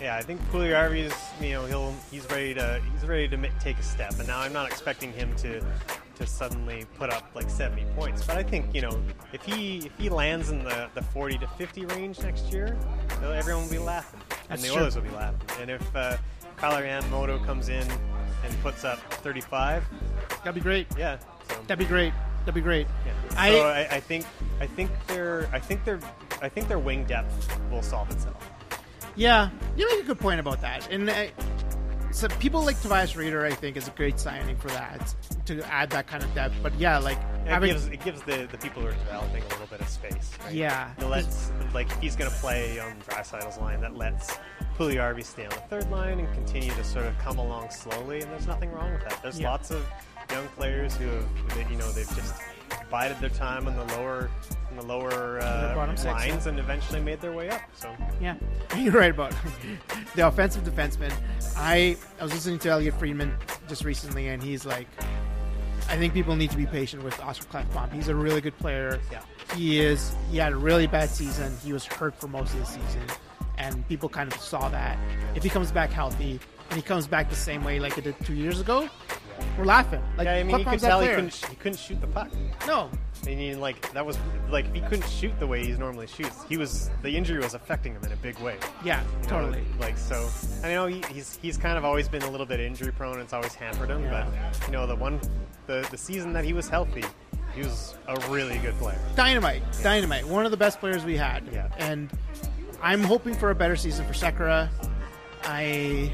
[0.00, 3.78] yeah, I think Puljujärvi is you know he'll he's ready to he's ready to take
[3.78, 4.18] a step.
[4.18, 5.64] And now I'm not expecting him to
[6.16, 9.00] to suddenly put up like 70 points, but I think you know
[9.32, 12.76] if he if he lands in the, the 40 to 50 range next year,
[13.22, 14.20] everyone will be laughing,
[14.50, 14.76] and That's the.
[14.80, 15.48] Oilers will be laughing.
[15.60, 16.16] And if uh,
[16.56, 17.86] Kailer Yamamoto comes in
[18.44, 19.84] and puts up 35,
[20.42, 20.88] That'd be great.
[20.98, 21.18] yeah.
[21.48, 21.54] So.
[21.68, 22.12] That'd be great.
[22.48, 22.86] That'd be great.
[23.04, 23.12] Yeah.
[23.36, 24.24] I- so I, I think
[24.58, 26.00] I think their I think their
[26.40, 28.42] I think their wing depth will solve itself.
[29.16, 30.90] Yeah, you make a good point about that.
[30.90, 31.26] And uh,
[32.10, 35.90] so people like Tobias Rieder, I think, is a great signing for that to add
[35.90, 36.54] that kind of depth.
[36.62, 39.48] But yeah, like It having gives it gives the, the people who are developing a
[39.48, 40.30] little bit of space.
[40.42, 40.54] Right?
[40.54, 40.90] Yeah.
[40.98, 44.38] It lets like he's going to play on Draisaitl's line, that lets
[44.78, 48.22] Puljujärvi stay on the third line and continue to sort of come along slowly.
[48.22, 49.20] And there's nothing wrong with that.
[49.22, 49.50] There's Yeah.
[49.50, 49.84] lots of
[50.30, 52.34] young players who have you know they've just
[52.90, 54.30] bided their time on the lower
[54.70, 57.60] in the lower uh, bottom six, lines and eventually made their way up.
[57.74, 58.36] So Yeah,
[58.76, 59.34] you're right about
[60.14, 61.12] the offensive defenseman.
[61.56, 63.34] I I was listening to Elliotte Friedman
[63.68, 64.88] just recently, and he's like,
[65.88, 67.92] I think people need to be patient with Oskar Klefbom.
[67.92, 69.00] He's a really good player.
[69.10, 69.22] Yeah.
[69.54, 70.14] he is.
[70.30, 71.56] He had a really bad season.
[71.64, 73.02] He was hurt for most of the season,
[73.56, 74.98] and people kind of saw that.
[75.34, 78.14] If he comes back healthy and he comes back the same way like he did
[78.24, 78.88] two years ago,
[79.56, 80.02] we're laughing.
[80.16, 82.30] Like, yeah, I mean, you could tell he couldn't, he couldn't shoot the puck.
[82.66, 82.90] No,
[83.24, 84.18] I mean, like that was
[84.50, 87.92] like he couldn't shoot the way he normally shoots, he was the injury was affecting
[87.94, 88.56] him in a big way.
[88.84, 89.28] yeah, you know?
[89.28, 89.64] totally.
[89.78, 90.28] Like so,
[90.62, 93.20] I know he, he's he's kind of always been a little bit injury prone.
[93.20, 94.02] It's always hampered him.
[94.02, 94.26] Yeah.
[94.26, 95.20] But you know, the one
[95.66, 97.04] the the season that he was healthy,
[97.54, 98.98] he was a really good player.
[99.16, 100.26] Dynamite, dynamite.
[100.26, 101.48] One of the best players we had.
[101.52, 101.68] Yeah.
[101.78, 102.10] And
[102.82, 104.68] I'm hoping for a better season for Sekera.
[105.44, 106.12] I.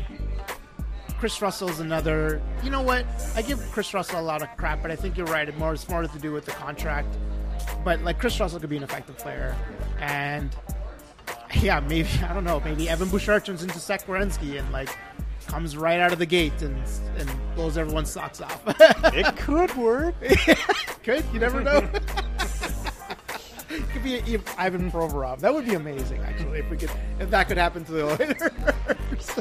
[1.25, 2.43] Kris Russell's another.
[2.62, 3.07] You know what?
[3.35, 5.49] I give Kris Russell a lot of crap, but I think you're right.
[5.49, 7.16] It more it's more to do with the contract.
[7.83, 9.57] But like Kris Russell could be an effective player,
[10.01, 10.55] and
[11.62, 12.61] yeah, maybe I don't know.
[12.61, 14.91] Maybe Evan Bouchard turns into Werenski and like
[15.47, 16.77] comes right out of the gate and
[17.16, 18.61] and blows everyone's socks off.
[19.14, 20.14] It could work.
[21.05, 21.89] Could you never know?
[23.93, 25.41] could be a, Ivan Provorov.
[25.41, 29.41] That would be amazing, actually, if we could, if that could happen to the Oilers.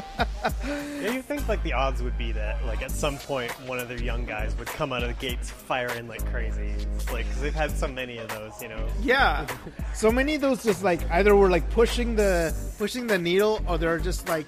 [1.02, 3.88] Yeah, you think like the odds would be that like at some point one of
[3.88, 7.42] their young guys would come out of the gates firing like crazy, It's like because
[7.42, 8.86] they've had so many of those, you know.
[9.02, 9.46] yeah,
[9.94, 13.76] so many of those just like either were like pushing the pushing the needle, or
[13.76, 14.46] they're just like,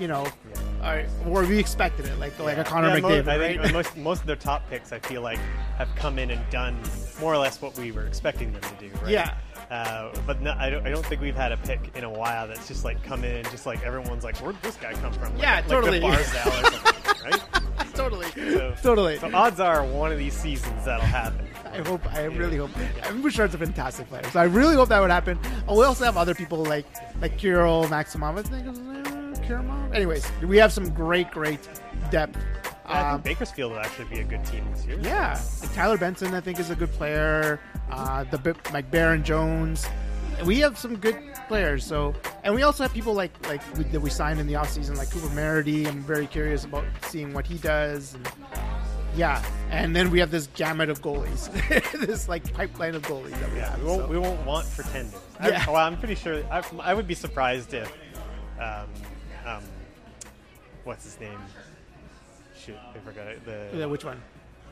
[0.00, 0.26] you know,
[0.82, 3.60] uh, or we expected it, like like a Connor Yeah, McDavid, I right?
[3.60, 5.38] think most, most of their top picks, I feel like,
[5.76, 6.76] have come in and done
[7.20, 8.90] more or less what we were expecting them to do.
[9.02, 9.10] Right?
[9.12, 9.34] Yeah.
[9.70, 12.48] Uh, but no, I, don't, I don't think we've had a pick in a while
[12.48, 15.32] that's just like come in and just like everyone's like, where'd this guy come from?
[15.34, 16.00] Like, Yeah, like totally.
[16.00, 17.94] The Barzal or something, right?
[17.94, 18.26] totally,
[18.56, 19.18] So, totally.
[19.18, 21.46] So odds are one of these seasons that'll happen.
[21.72, 22.12] I hope.
[22.12, 22.70] I really hope.
[23.04, 25.38] Evan Bouchard's a fantastic player, so I really hope that would happen.
[25.68, 26.84] Oh, we also have other people like
[27.20, 28.38] like Kirill Maksimov.
[28.38, 28.66] I think
[29.58, 31.60] uh, Anyways, we have some great, great
[32.10, 32.38] depth.
[32.86, 34.98] I Um, think Bakersfield would actually be a good team this year.
[35.00, 37.60] yeah, like Tyler Benson, I think, is a good player.
[37.90, 39.86] Uh, the like Baron Jones.
[40.44, 41.16] We have some good
[41.48, 41.84] players.
[41.84, 44.96] So, and we also have people like like we, that we signed in the offseason,
[44.96, 45.86] like Cooper Marody.
[45.86, 48.14] I'm very curious about seeing what he does.
[48.14, 48.28] And,
[49.16, 51.50] yeah, and then we have this gamut of goalies,
[52.06, 53.80] this like pipeline of goalies that we Yeah, have.
[53.80, 55.14] we won't, so- we won't want pretenders.
[55.42, 55.64] Yeah.
[55.66, 56.42] I, well, I'm pretty sure.
[56.50, 57.92] I, I would be surprised if,
[58.60, 58.86] um,
[59.46, 59.62] um,
[60.84, 61.38] what's his name?
[62.58, 63.40] Shoot, I forgot it.
[63.46, 64.20] Yeah, The which one?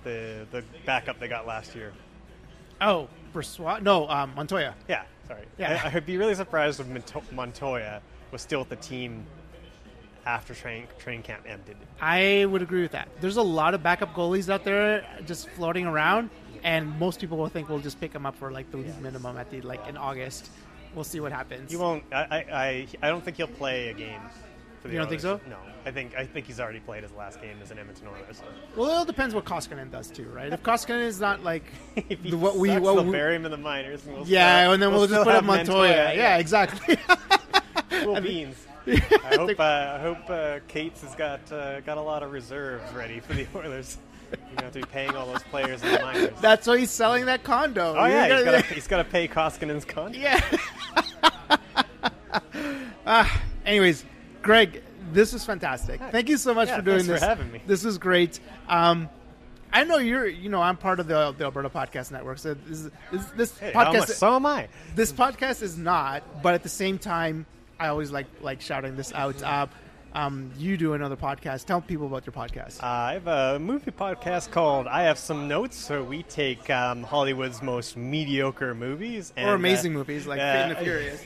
[0.04, 1.92] the the backup they got last year.
[2.80, 3.82] Oh, Brossoit?
[3.82, 4.74] No, um, Montoya.
[4.88, 5.42] Yeah, sorry.
[5.58, 5.80] Yeah.
[5.84, 8.00] I, I'd be really surprised if Monto- Montoya
[8.30, 9.24] was still with the team
[10.26, 11.76] after training training camp ended.
[12.00, 13.08] I would agree with that.
[13.20, 16.30] There's a lot of backup goalies out there just floating around,
[16.62, 19.36] and most people will think we'll just pick them up for like the league minimum
[19.38, 20.50] at the like in August.
[20.94, 21.70] We'll see what happens.
[21.70, 22.04] He won't.
[22.12, 24.20] I, I, I, I don't think he'll play a game.
[24.88, 25.40] For the You don't think so?
[25.48, 28.38] No, I think I think he's already played his last game as an Edmonton Oilers.
[28.38, 28.44] So.
[28.74, 30.50] Well, it all depends what Koskinen does too, right?
[30.52, 31.64] If Koskinen is not like
[32.08, 34.06] the, what we sucks, what they'll we, bury him in the minors.
[34.06, 36.14] And we'll yeah, still, and then we'll, just put up have Montoya.
[36.14, 36.96] Yeah, exactly.
[37.90, 38.56] cool beans.
[38.86, 42.90] I hope uh, I hope uh, Katz has got uh, got a lot of reserves
[42.94, 43.98] ready for the Oilers.
[44.32, 46.40] You have to be paying all those players in the minors.
[46.40, 47.94] That's why he's selling that condo.
[47.94, 50.16] oh yeah, he's gotta- got to he's got to pay Koskinen's contract.
[50.18, 51.58] Yeah.
[53.10, 54.04] Ah, anyways,
[54.48, 54.82] Gregg,
[55.12, 56.00] this is fantastic.
[56.10, 57.60] Thank you so much Yeah, for doing thanks for having me.
[57.66, 58.40] This is great.
[58.66, 59.10] Um,
[59.70, 62.38] I know you're, you know, I'm part of the, the Alberta Podcast Network.
[62.38, 64.68] So this, this, this Hey, much- podcast, so am I.
[64.94, 66.42] this podcast is not.
[66.42, 67.44] But at the same time,
[67.78, 69.42] I always like like shouting this out.
[69.42, 69.66] Uh,
[70.14, 71.64] um, you do another podcast.
[71.66, 72.82] Tell people about your podcast.
[72.82, 75.76] Uh, I have a movie podcast called I Have Some Notes.
[75.76, 80.52] So we take um, Hollywood's most mediocre movies and, or amazing uh, movies like uh,
[80.52, 81.24] Fate and the Furious.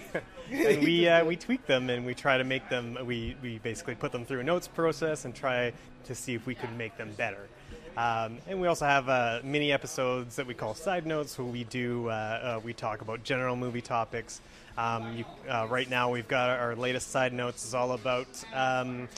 [0.50, 2.98] and we uh, we tweak them and we try to make them.
[3.04, 5.72] We we basically put them through a notes process and try
[6.04, 7.48] to see if we could make them better.
[7.96, 11.64] Um, and we also have uh, mini episodes that we call side notes, where we
[11.64, 14.40] do uh, uh, we talk about general movie topics.
[14.78, 19.08] Um, you, uh, right now, we've got our latest side notes is all about um,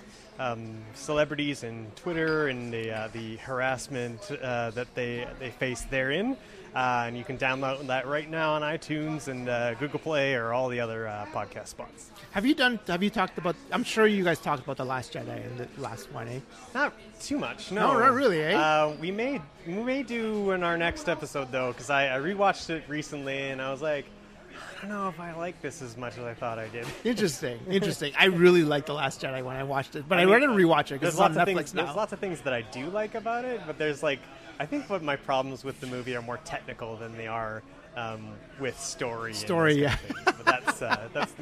[0.41, 6.37] um, celebrities and Twitter and the uh, the harassment uh, that they they face therein.
[6.75, 10.53] Uh, and you can download that right now on iTunes and uh, Google Play or
[10.53, 12.11] all the other uh, podcast spots.
[12.33, 12.81] Have you done?
[12.89, 13.55] Have you talked about?
[13.71, 16.41] I'm sure you guys talked about the Last Jedi and the last one, eh?
[16.75, 17.93] Not too much, no.
[17.93, 18.59] No, not really, eh?
[18.59, 22.71] Uh, we may we may do in our next episode though, because I, I rewatched
[22.71, 24.07] it recently and I was like,
[24.83, 26.87] I don't know if I like this as much as I thought I did.
[27.05, 28.13] Interesting, interesting.
[28.19, 30.57] I really liked the Last Jedi when I watched it, but I, I mean, didn't
[30.57, 31.75] rewatch it because There's it's on lots of Netflix things.
[31.75, 31.85] now.
[31.85, 34.19] There's lots of things that I do like about it, but there's like
[34.59, 37.63] I think what my problems with the movie are more technical than they are
[37.97, 38.29] um,
[38.61, 39.35] with story.
[39.35, 39.97] Story, yeah.
[39.97, 40.37] kind of.
[40.37, 41.33] But that's uh, that's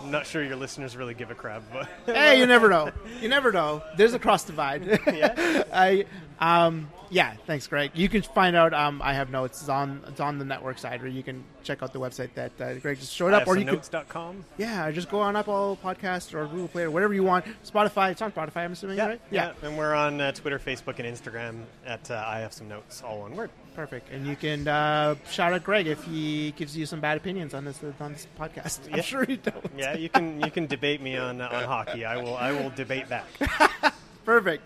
[0.00, 2.90] I'm not sure your listeners really give a crap, but hey, you never know.
[3.20, 3.82] You never know.
[3.96, 5.00] There's a cross divide.
[5.12, 5.64] Yeah.
[5.72, 6.06] I
[6.40, 7.92] um yeah, thanks, Gregg.
[7.94, 8.72] You can find out.
[8.74, 9.60] Um, I have notes.
[9.60, 12.52] It's on it's on the network side, or you can check out the website that
[12.60, 14.44] uh, Gregg just showed up, or you notes.com.
[14.58, 17.44] yeah, just go on Apple Podcast or Google Play or whatever you want.
[17.64, 18.10] Spotify.
[18.10, 18.64] It's on Spotify.
[18.64, 19.20] I'm assuming, Yeah, right?
[19.30, 23.02] yeah, and we're on uh, Twitter, Facebook, and Instagram at uh, I have some notes,
[23.02, 23.50] all one word.
[23.74, 24.10] Perfect.
[24.10, 27.64] And you can uh, shout out Gregg if he gives you some bad opinions on
[27.64, 28.80] this on this podcast.
[28.90, 29.02] I'm Yeah.
[29.02, 29.64] sure he don't.
[29.76, 32.04] Yeah, you can you can debate me on uh, on hockey.
[32.04, 33.26] I will I will debate back.
[34.24, 34.62] Perfect.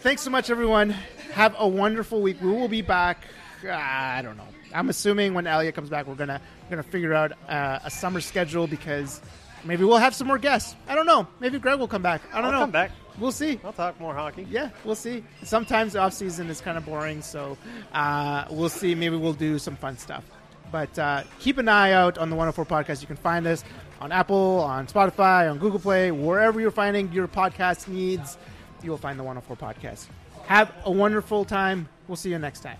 [0.00, 0.90] Thanks so much, everyone.
[1.32, 2.40] Have a wonderful week.
[2.40, 3.24] We will be back.
[3.64, 4.48] Uh, I don't know.
[4.74, 8.20] I'm assuming when Elliott comes back, we're gonna we're gonna figure out uh, a summer
[8.20, 9.20] schedule because
[9.64, 10.74] maybe we'll have some more guests.
[10.88, 11.26] I don't know.
[11.40, 12.22] Maybe Gregg will come back.
[12.32, 12.58] I don't I'll know.
[12.60, 12.90] come back.
[13.18, 13.60] We'll see.
[13.64, 14.46] I'll talk more hockey.
[14.50, 15.22] Yeah, we'll see.
[15.44, 17.58] Sometimes off season is kind of boring, so
[17.92, 18.94] uh, we'll see.
[18.94, 20.24] Maybe we'll do some fun stuff.
[20.72, 23.00] But uh, keep an eye out on the 104 podcast.
[23.02, 23.62] You can find us
[24.00, 28.38] on Apple, on Spotify, on Google Play, wherever you're finding your podcast needs.
[28.82, 30.06] You will find the 104 podcast.
[30.46, 31.88] Have a wonderful time.
[32.08, 32.78] We'll see you next time.